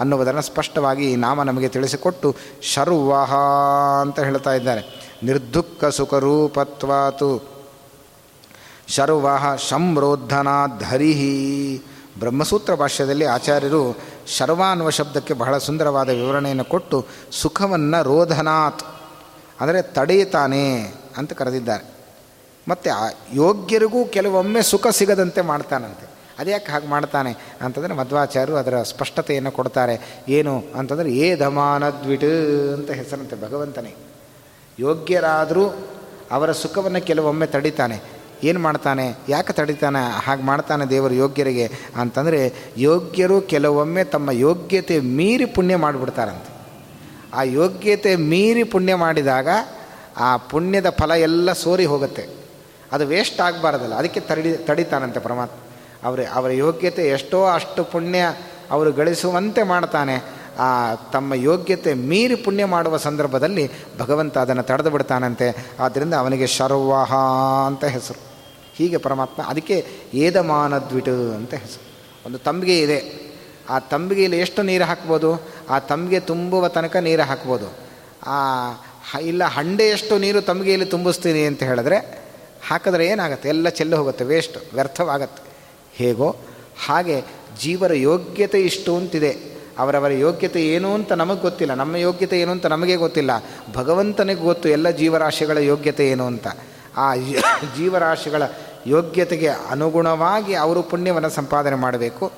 [0.00, 3.34] ಅನ್ನುವುದನ್ನು ಸ್ಪಷ್ಟವಾಗಿ ಈ ನಾಮ ನಮಗೆ ತಿಳಿಸಿಕೊಟ್ಟು ಶರ್ವಾಹ
[4.00, 5.12] ಅಂತ ಹೇಳ್ತಾ ಇದ್ದಾರೆ.
[5.22, 7.51] ನಿರ್ದುಃಖ ಸುಖರೂಪತ್ವಾತು.
[8.88, 11.82] ಶರ್ವಾಹ ಶಂರೋಧನಾಧರಿಹಿ
[12.18, 18.82] ಬ್ರಹ್ಮಸೂತ್ರ ಭಾಷ್ಯದಲ್ಲಿ ಆಚಾರ್ಯರು ಶರ್ವ ಅನ್ನುವ ಶಬ್ದಕ್ಕೆ ಬಹಳ ಸುಂದರವಾದ ವಿವರಣೆಯನ್ನು ಕೊಟ್ಟು ಸುಖವನ್ನು ರೋಧನಾತ್,
[19.60, 21.94] ಅಂದರೆ ತಡೆಯುತ್ತಾನೆ ಅಂತ ಕರೆದಿದ್ದಾರೆ.
[22.68, 26.10] ಮತ್ತು ಆ ಯೋಗ್ಯರಿಗೂ ಕೆಲವೊಮ್ಮೆ ಸುಖ ಸಿಗದಂತೆ ಮಾಡ್ತಾನಂತೆ.
[26.38, 30.24] ಅದ್ಯಾಕೆ ಹಾಗೆ ಮಾಡ್ತಾನೆ ಅಂತಂದರೆ ಮಧ್ವಾಚಾರ್ಯರು ಅದರ ಸ್ಪಷ್ಟತೆಯನ್ನು ಕೊಡ್ತಾರೆ.
[30.28, 33.94] ಏನು ಅಂತಂದರೆ, ಏ ಧಮಾನದ್ವಿಟ್ ಅಂತ ಹೆಸರಂತೆ ಭಗವಂತನೇ.
[34.78, 35.74] ಯೋಗ್ಯರಾದರೂ
[36.30, 38.11] ಅವರ ಸುಖವನ್ನು ಕೆಲವೊಮ್ಮೆ ತಡಿತಾನೆ.
[38.42, 39.16] ಏನು ಮಾಡ್ತಾನೆ?
[39.28, 40.26] ಯಾಕೆ ತಡಿತಾನೆ?
[40.26, 46.52] ಹಾಗೆ ಮಾಡ್ತಾನೆ ದೇವರು ಯೋಗ್ಯರಿಗೆ ಅಂತಂದರೆ ಯೋಗ್ಯರು ಕೆಲವೊಮ್ಮೆ ತಮ್ಮ ಯೋಗ್ಯತೆ ಮೀರಿ ಪುಣ್ಯ ಮಾಡಿಬಿಡ್ತಾರಂತೆ.
[47.34, 49.48] ಆ ಯೋಗ್ಯತೆ ಮೀರಿ ಪುಣ್ಯ ಮಾಡಿದಾಗ
[50.16, 52.28] ಆ ಪುಣ್ಯದ ಫಲ ಎಲ್ಲ ಸೋರಿ ಹೋಗುತ್ತೆ.
[52.92, 53.94] ಅದು ವೇಸ್ಟ್ ಆಗಬಾರ್ದಲ್ಲ.
[53.94, 55.56] ಅದಕ್ಕೆ ತಡಿ, ತಡಿತಾನಂತೆ ಪರಮಾತ್ಮ.
[56.06, 58.18] ಅವರ ಅವರ ಯೋಗ್ಯತೆ ಎಷ್ಟೋ ಅಷ್ಟು ಪುಣ್ಯ
[58.70, 60.42] ಅವರು ಗಳಿಸುವಂತೆ ಮಾಡ್ತಾನೆ.
[60.58, 65.66] ಆ ತಮ್ಮ ಯೋಗ್ಯತೆ ಮೀರಿ ಪುಣ್ಯ ಮಾಡುವ ಸಂದರ್ಭದಲ್ಲಿ ಭಗವಂತ ಅದನ್ನು ತಡೆದು ಬಿಡ್ತಾನಂತೆ.
[65.80, 67.14] ಆದ್ದರಿಂದ ಅವನಿಗೆ ಶರ್ವಹ
[67.66, 68.31] ಅಂತ ಹೆಸರು.
[68.74, 71.92] ಹೀಗೆ ಪರಮಾತ್ಮ ಅದಕ್ಕೆ ಏದಮಾನದ್ವಿಟು ಅಂತ ಹೆಸರು.
[72.26, 73.32] ಒಂದು ತಂಬಿಗೆ ಇದೆ.
[73.68, 75.42] ಆ ತಂಬಿಗೆಯಲ್ಲಿ ಎಷ್ಟು ನೀರು ಹಾಕ್ಬೋದು?
[75.70, 77.72] ಆ ತಂಬಿಗೆ ತುಂಬುವ ತನಕ ನೀರು ಹಾಕ್ಬೋದು.
[78.26, 78.38] ಆ
[79.20, 82.22] ಇಲ್ಲ ಹಂಡೆಯಷ್ಟು ನೀರು ತಂಬಿಗೆಯಲ್ಲಿ ತುಂಬಿಸ್ತೀನಿ ಅಂತ ಹೇಳಿದ್ರೆ
[82.68, 83.48] ಹಾಕಿದ್ರೆ ಏನಾಗುತ್ತೆ?
[83.48, 85.42] ಎಲ್ಲ ಚೆಲ್ಲು ಹೋಗುತ್ತೆ ವೇಸ್ಟ್ ವ್ಯರ್ಥವಾಗತ್ತೆ.
[85.92, 86.36] ಹೇಗೋ?
[86.86, 87.22] ಹಾಗೆ
[87.60, 89.36] ಜೀವರ ಯೋಗ್ಯತೆ ಇಷ್ಟು ಅಂತಿದೆ.
[89.78, 91.74] ಅವರವರ ಯೋಗ್ಯತೆ ಏನು ಅಂತ ನಮಗೆ ಗೊತ್ತಿಲ್ಲ.
[91.74, 93.30] ನಮ್ಮ ಯೋಗ್ಯತೆ ಏನು ಅಂತ ನಮಗೆ ಗೊತ್ತಿಲ್ಲ.
[93.74, 96.46] ಭಗವಂತನಿಗೆ ಗೊತ್ತು ಎಲ್ಲ ಜೀವರಾಶಿಗಳ ಯೋಗ್ಯತೆ ಏನು ಅಂತ.
[96.96, 97.14] ಆ
[97.76, 98.42] ಜೀವರಾಶಿಗಳ
[98.86, 102.32] ಯೋಗ್ಯತೆಗೆ ಅನುಗುಣವಾಗಿ ಅವರು ಪುಣ್ಯವನ್ನು ಸಂಪಾದನೆ ಮಾಡಬೇಕು.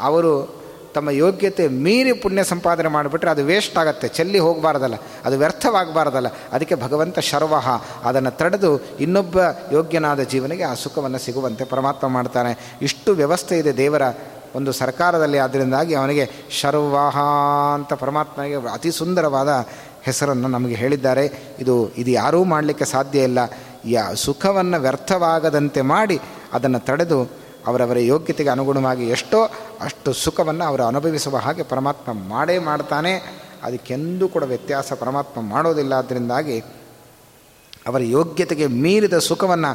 [0.00, 0.58] ಅವರು
[0.94, 4.08] ತಮ್ಮ ಯೋಗ್ಯತೆ ಮೀರಿ ಪುಣ್ಯ ಸಂಪಾದನೆ ಮಾಡಿಬಿಟ್ರೆ ಅದು ವೇಸ್ಟ್ ಆಗುತ್ತೆ.
[4.08, 4.94] ಚೆಲ್ಲಿ ಹೋಗಬಾರ್ದಲ್ಲ,
[5.24, 6.26] ಅದು ವ್ಯರ್ಥವಾಗಬಾರ್ದಲ್ಲ.
[6.52, 7.68] ಅದಕ್ಕೆ ಭಗವಂತ ಶರ್ವಹ.
[8.04, 9.38] ಅದನ್ನು ತಡೆದು ಇನ್ನೊಬ್ಬ
[9.72, 12.76] ಯೋಗ್ಯನಾದ ಜೀವನಿಗೆ ಆ ಸುಖವನ್ನು ಸಿಗುವಂತೆ ಪರಮಾತ್ಮ ಮಾಡ್ತಾನೆ.
[12.82, 14.02] ಇಷ್ಟು ವ್ಯವಸ್ಥೆ ಇದೆ ದೇವರ
[14.54, 15.38] ಒಂದು ಸರ್ಕಾರದಲ್ಲಿ.
[15.38, 17.18] ಆದ್ದರಿಂದಾಗಿ ಅವನಿಗೆ ಶರ್ವಹ
[17.74, 19.66] ಅಂತ ಪರಮಾತ್ಮನಿಗೆ ಅತಿ ಸುಂದರವಾದ
[20.02, 21.54] ಹೆಸರನ್ನು ನಮಗೆ ಹೇಳಿದ್ದಾರೆ.
[21.58, 23.38] ಇದು ಇದು ಯಾರೂ ಮಾಡಲಿಕ್ಕೆ ಸಾಧ್ಯ ಇಲ್ಲ.
[23.90, 26.20] ಯಾ ಸುಖವನ್ನು ವ್ಯರ್ಥವಾಗದಂತೆ ಮಾಡಿ
[26.52, 27.20] ಅದನ್ನು ತಡೆದು
[27.66, 29.40] ಅವರವರ ಯೋಗ್ಯತೆಗೆ ಅನುಗುಣವಾಗಿ ಎಷ್ಟೋ
[29.80, 33.12] ಅಷ್ಟು ಸುಖವನ್ನು ಅವರು ಅನುಭವಿಸುವ ಹಾಗೆ ಪರಮಾತ್ಮ ಮಾಡೇ ಮಾಡ್ತಾನೆ.
[33.62, 35.94] ಅದಕ್ಕೆಂದೂ ಕೂಡ ವ್ಯತ್ಯಾಸ ಪರಮಾತ್ಮ ಮಾಡೋದಿಲ್ಲ.
[35.94, 36.60] ಅದರಿಂದಾಗಿ
[37.86, 39.70] ಅವರ ಯೋಗ್ಯತೆಗೆ ಮೀರಿದ ಸುಖವನ್ನು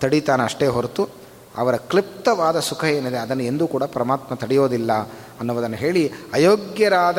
[0.00, 1.08] ತಡೀತಾನೆ ಅಷ್ಟೇ ಹೊರತು
[1.56, 4.92] ಅವರ ಕ್ಲಿಪ್ತವಾದ ಸುಖ ಏನಿದೆ ಅದನ್ನು ಎಂದೂ ಕೂಡ ಪರಮಾತ್ಮ ತಡೆಯೋದಿಲ್ಲ
[5.40, 7.18] ಅನ್ನೋದನ್ನು ಹೇಳಿ ಅಯೋಗ್ಯರಾದ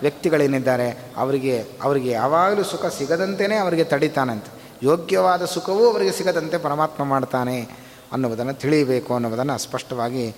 [0.00, 4.53] ವ್ಯಕ್ತಿಗಳೇನಿದ್ದಾರೆ, ಅವರಿಗೆ ಅವರಿಗೆ ಯಾವಾಗಲೂ ಸುಖ ಸಿಗದಂತೆಯೇ ಅವರಿಗೆ ತಡಿತಾನಂತೆ
[4.84, 7.60] ಯೋಗ್ಯವಾದ ಸುಖವೂ ಅವರಿಗೆ ಸಿಗದಂತೆ ಪರಮಾತ್ಮ ಮಾಡ್ತಾನೆ
[8.12, 10.36] ಅನ್ನುವುದನ್ನು ತಿಳಿಯಬೇಕು ಅನ್ನುವುದನ್ನು ಸ್ಪಷ್ಟವಾಗಿ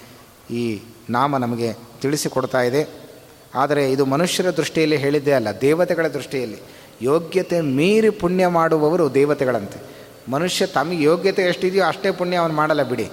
[0.51, 0.81] ಈ
[1.11, 2.89] ನಾಮ ನಮಗೆ ತಿಳಿಸಿಕೊಡ್ತಾ ಇದೆ.
[3.55, 6.57] ಆದರೆ ಇದು ಮನುಷ್ಯರ ದೃಷ್ಟಿಯಲ್ಲಿ ಹೇಳಿದ್ದೇ ಅಲ್ಲ, ದೇವತೆಗಳ ದೃಷ್ಟಿಯಲ್ಲಿ.
[7.03, 9.79] ಯೋಗ್ಯತೆ ಮೀರಿ ಪುಣ್ಯ ಮಾಡುವವರು ದೇವತೆಗಳಂತೆ.
[10.31, 13.11] ಮನುಷ್ಯ ತಮಗೆ ಯೋಗ್ಯತೆ ಎಷ್ಟಿದೆಯೋ ಅಷ್ಟೇ ಪುಣ್ಯ ಅವನು ಮಾಡಲ್ಲ ಬಿಡಿ.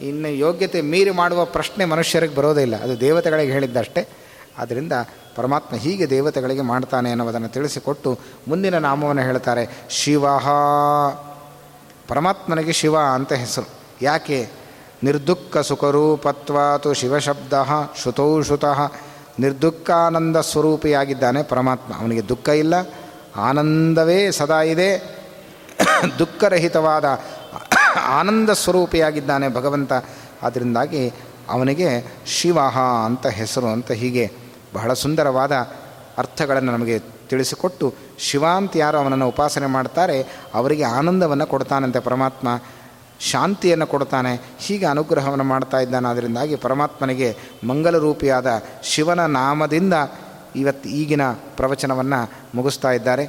[0.00, 2.82] ಇನ್ನು ಯೋಗ್ಯತೆ ಮೀರಿ ಮಾಡುವ ಪ್ರಶ್ನೆ ಮನುಷ್ಯರಿಗೆ ಬರೋದೇ ಇಲ್ಲ.
[2.82, 4.08] ಅದು ದೇವತೆಗಳಿಗೆ ಹೇಳಿದ್ದಷ್ಟೇ.
[4.58, 4.92] ಆದ್ದರಿಂದ
[5.36, 8.10] ಪರಮಾತ್ಮ ಹೀಗೆ ದೇವತೆಗಳಿಗೆ ಮಾಡ್ತಾನೆ ಅನ್ನೋದನ್ನು ತಿಳಿಸಿಕೊಟ್ಟು
[8.48, 10.24] ಮುಂದಿನ ನಾಮವನ್ನು ಹೇಳ್ತಾರೆ, ಶಿವ.
[12.08, 13.68] ಪರಮಾತ್ಮನಿಗೆ ಶಿವ ಅಂತ ಹೆಸರು.
[14.02, 14.38] ಯಾಕೆ?
[15.04, 17.54] ನಿರ್ದುಃಖ ಸುಖರೂಪತ್ವಾತು ಶಿವಶಬ್ದ
[18.02, 18.78] ಶುತೌ ಶುತಃ
[19.38, 21.90] ನಿರ್ದುಃಖಾನಂದ ಸ್ವರೂಪಿಯಾಗಿದ್ದಾನೆ ಪರಮಾತ್ಮ.
[22.00, 22.74] ಅವನಿಗೆ ದುಃಖ ಇಲ್ಲ,
[23.36, 24.90] ಆನಂದವೇ ಸದಾ ಇದೆ.
[26.18, 27.06] ದುಃಖರಹಿತವಾದ
[28.18, 29.92] ಆನಂದ ಸ್ವರೂಪಿಯಾಗಿದ್ದಾನೆ ಭಗವಂತ.
[30.42, 31.02] ಅದರಿಂದಾಗಿ
[31.50, 31.90] ಅವನಿಗೆ
[32.26, 32.58] ಶಿವ
[33.04, 34.24] ಅಂತ ಹೆಸರು ಅಂತ ಹೀಗೆ
[34.76, 35.52] ಬಹಳ ಸುಂದರವಾದ
[36.22, 36.96] ಅರ್ಥಗಳನ್ನು ನಮಗೆ
[37.30, 37.86] ತಿಳಿಸಿಕೊಟ್ಟು
[38.18, 40.16] ಶಿವಾಂತ ಯಾರು ಅವನನ್ನು ಉಪಾಸನೆ ಮಾಡ್ತಾರೆ,
[40.54, 42.48] ಅವರಿಗೆ ಆನಂದವನ್ನು ಕೊಡ್ತಾನಂತೆ, ಪರಮಾತ್ಮ
[43.30, 46.08] ಶಾಂತಿಯನ್ನು ಕೊಡ್ತಾನೆ, ಹೀಗೆ ಅನುಗ್ರಹವನ್ನು ಮಾಡ್ತಾ ಇದ್ದಾನೆ.
[46.08, 47.28] ಅದರಿಂದಾಗಿ ಪರಮಾತ್ಮನಿಗೆ
[47.68, 48.48] ಮಂಗಲರೂಪಿಯಾದ
[48.82, 49.94] ಶಿವನ ನಾಮದಿಂದ
[50.56, 51.24] ಇವತ್ತು ಈಗಿನ
[51.56, 52.20] ಪ್ರವಚನವನ್ನು
[52.54, 53.24] ಮುಗಿಸ್ತಾ ಇದ್ದಾರೆ.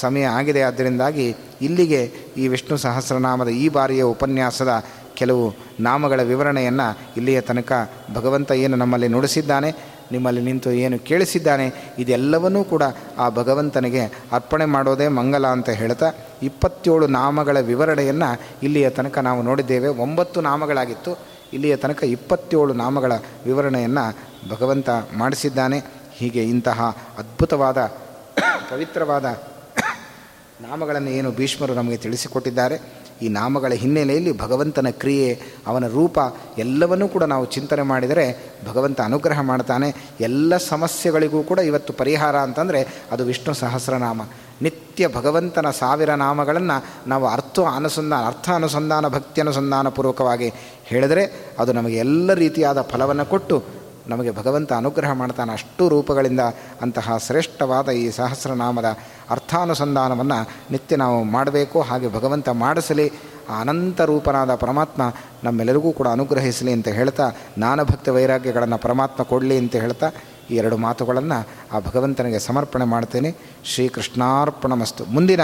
[0.00, 1.26] ಸಮಯ ಆಗಿದೆ ಆದ್ದರಿಂದಾಗಿ
[1.62, 2.00] ಇಲ್ಲಿಗೆ
[2.36, 4.72] ಈ ವಿಷ್ಣು ಸಹಸ್ರನಾಮದ ಈ ಬಾರಿಯ ಉಪನ್ಯಾಸದ
[5.14, 5.46] ಕೆಲವು
[5.80, 6.86] ನಾಮಗಳ ವಿವರಣೆಯನ್ನು
[7.16, 7.72] ಇಲ್ಲಿಯ ತನಕ
[8.14, 9.70] ಭಗವಂತ ಏನು ನಮ್ಮಲ್ಲಿ ನುಡಿಸಿದ್ದಾನೆ.
[10.12, 11.66] ನಿಮ್ಮಲ್ಲಿ ನಿಂತು ಏನು ಕೇಳಿಸಿದ್ದಾನೆ
[11.98, 12.82] ಇದೆಲ್ಲವನ್ನೂ ಕೂಡ
[13.18, 14.02] ಆ ಭಗವಂತನಿಗೆ
[14.32, 18.30] ಅರ್ಪಣೆ ಮಾಡೋದೇ ಮಂಗಲ ಅಂತ ಹೇಳ್ತಾ ಇಪ್ಪತ್ತೇಳು ನಾಮಗಳ ವಿವರಣೆಯನ್ನು
[18.62, 19.88] ಇಲ್ಲಿಯ ತನಕ ನಾವು ನೋಡಿದ್ದೇವೆ.
[19.88, 21.18] ಒಂಬತ್ತು ನಾಮಗಳಾಗಿತ್ತು.
[21.52, 23.12] ಇಲ್ಲಿಯ ತನಕ ಇಪ್ಪತ್ತೇಳು ನಾಮಗಳ
[23.44, 24.04] ವಿವರಣೆಯನ್ನು
[24.50, 25.78] ಭಗವಂತ ಮಾಡಿಸಿದ್ದಾನೆ.
[26.16, 26.80] ಹೀಗೆ ಇಂತಹ
[27.18, 27.78] ಅದ್ಭುತವಾದ,
[28.70, 29.24] ಪವಿತ್ರವಾದ
[30.60, 32.76] ನಾಮಗಳನ್ನು ಏನು ಭೀಷ್ಮರು ನಮಗೆ ತಿಳಿಸಿಕೊಟ್ಟಿದ್ದಾರೆ.
[33.22, 36.18] ಈ ನಾಮಗಳ ಹಿನ್ನೆಲೆಯಲ್ಲಿ ಭಗವಂತನ ಕ್ರಿಯೆ, ಅವನ ರೂಪ,
[36.58, 39.94] ಎಲ್ಲವನ್ನೂ ಕೂಡ ನಾವು ಚಿಂತನೆ ಮಾಡಿದರೆ ಭಗವಂತ ಅನುಗ್ರಹ ಮಾಡ್ತಾನೆ.
[40.20, 44.22] ಎಲ್ಲ ಸಮಸ್ಯೆಗಳಿಗೂ ಕೂಡ ಇವತ್ತು ಪರಿಹಾರ ಅಂತಂದರೆ ಅದು ವಿಷ್ಣು ಸಹಸ್ರನಾಮ.
[44.62, 50.52] ನಿತ್ಯ ಭಗವಂತನ ಸಾವಿರ ನಾಮಗಳನ್ನು ನಾವು ಅರ್ಥ ಅನುಸಂಧಾನ ಅರ್ಥ ಅನುಸಂಧಾನ ಭಕ್ತಿ ಅನುಸಂಧಾನ ಪೂರ್ವಕವಾಗಿ
[50.84, 53.79] ಹೇಳಿದರೆ ಅದು ನಮಗೆ ಎಲ್ಲ ರೀತಿಯಾದ ಫಲವನ್ನು ಕೊಟ್ಟು
[54.12, 56.42] ನಮಗೆ ಭಗವಂತ ಅನುಗ್ರಹ ಮಾಡ್ತಾನೆ ಅಷ್ಟು ರೂಪಗಳಿಂದ
[56.84, 58.88] ಅಂತಹ ಶ್ರೇಷ್ಠವಾದ ಈ ಸಹಸ್ರನಾಮದ
[59.34, 60.38] ಅರ್ಥಾನುಸಂಧಾನವನ್ನು
[60.74, 63.06] ನಿತ್ಯ ನಾವು ಮಾಡಬೇಕು, ಹಾಗೆ ಭಗವಂತ ಮಾಡಿಸಲಿ
[63.60, 65.02] ಅನಂತ ರೂಪನಾದ ಪರಮಾತ್ಮ
[65.44, 67.26] ನಮ್ಮೆಲ್ಲರಿಗೂ ಕೂಡ ಅನುಗ್ರಹಿಸಲಿ ಅಂತ ಹೇಳ್ತಾ
[67.90, 70.08] ಭಕ್ತ ವೈರಾಗ್ಯಗಳನ್ನು ಪರಮಾತ್ಮ ಕೊಡಲಿ ಅಂತ ಹೇಳ್ತಾ,
[70.50, 71.38] ಈ ಎರಡು ಮಾತುಗಳನ್ನು
[71.74, 73.30] ಆ ಭಗವಂತನಿಗೆ ಸಮರ್ಪಣೆ ಮಾಡ್ತೇನೆ.
[73.72, 75.42] ಶ್ರೀಕೃಷ್ಣಾರ್ಪಣ ಮಸ್ತು ಮುಂದಿನ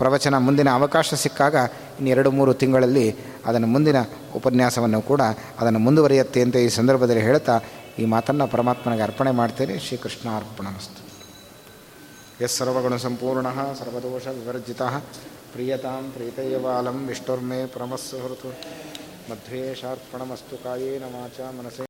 [0.00, 1.56] ಪ್ರವಚನ, ಮುಂದಿನ ಅವಕಾಶ ಸಿಕ್ಕಾಗ
[1.98, 3.06] ಇನ್ನೆರಡು ಮೂರು ತಿಂಗಳಲ್ಲಿ
[3.48, 3.98] ಅದನ್ನು ಮುಂದಿನ
[4.38, 5.22] ಉಪನ್ಯಾಸವನ್ನು ಕೂಡ
[5.60, 7.54] ಅದನ್ನು ಮುಂದುವರಿಯುತ್ತೆ ಅಂತ ಈ ಸಂದರ್ಭದಲ್ಲಿ ಹೇಳ್ತಾ
[7.98, 9.78] ಈ ಮಾತನ್ನು ಪರಮಾತ್ಮನಿಗೆ ಅರ್ಪಣೆ ಮಾಡ್ತೇನೆ.
[9.78, 11.00] ಶ್ರೀಕೃಷ್ಣ ಅರ್ಪಣಮಸ್ತು
[12.44, 14.82] ಎಸ್ ಸರ್ವಗುಣ ಸಂಪೂರ್ಣ, ಸರ್ವದೋಷ ವಿವರ್ಜಿತ,
[15.52, 18.48] ಪ್ರಿಯತಾಂ ಪ್ರೀತಯವಾಲಂ ವಿಷ್ಣುರ್ಮೇ ಪರಮಸ್ಸು ಹೊರತು
[19.30, 21.89] ಮಧ್ವೇಶಾರ್ಪಣಮಸ್ತು ಕಾಯೇನ ವಾಚ ಮನಸೆ.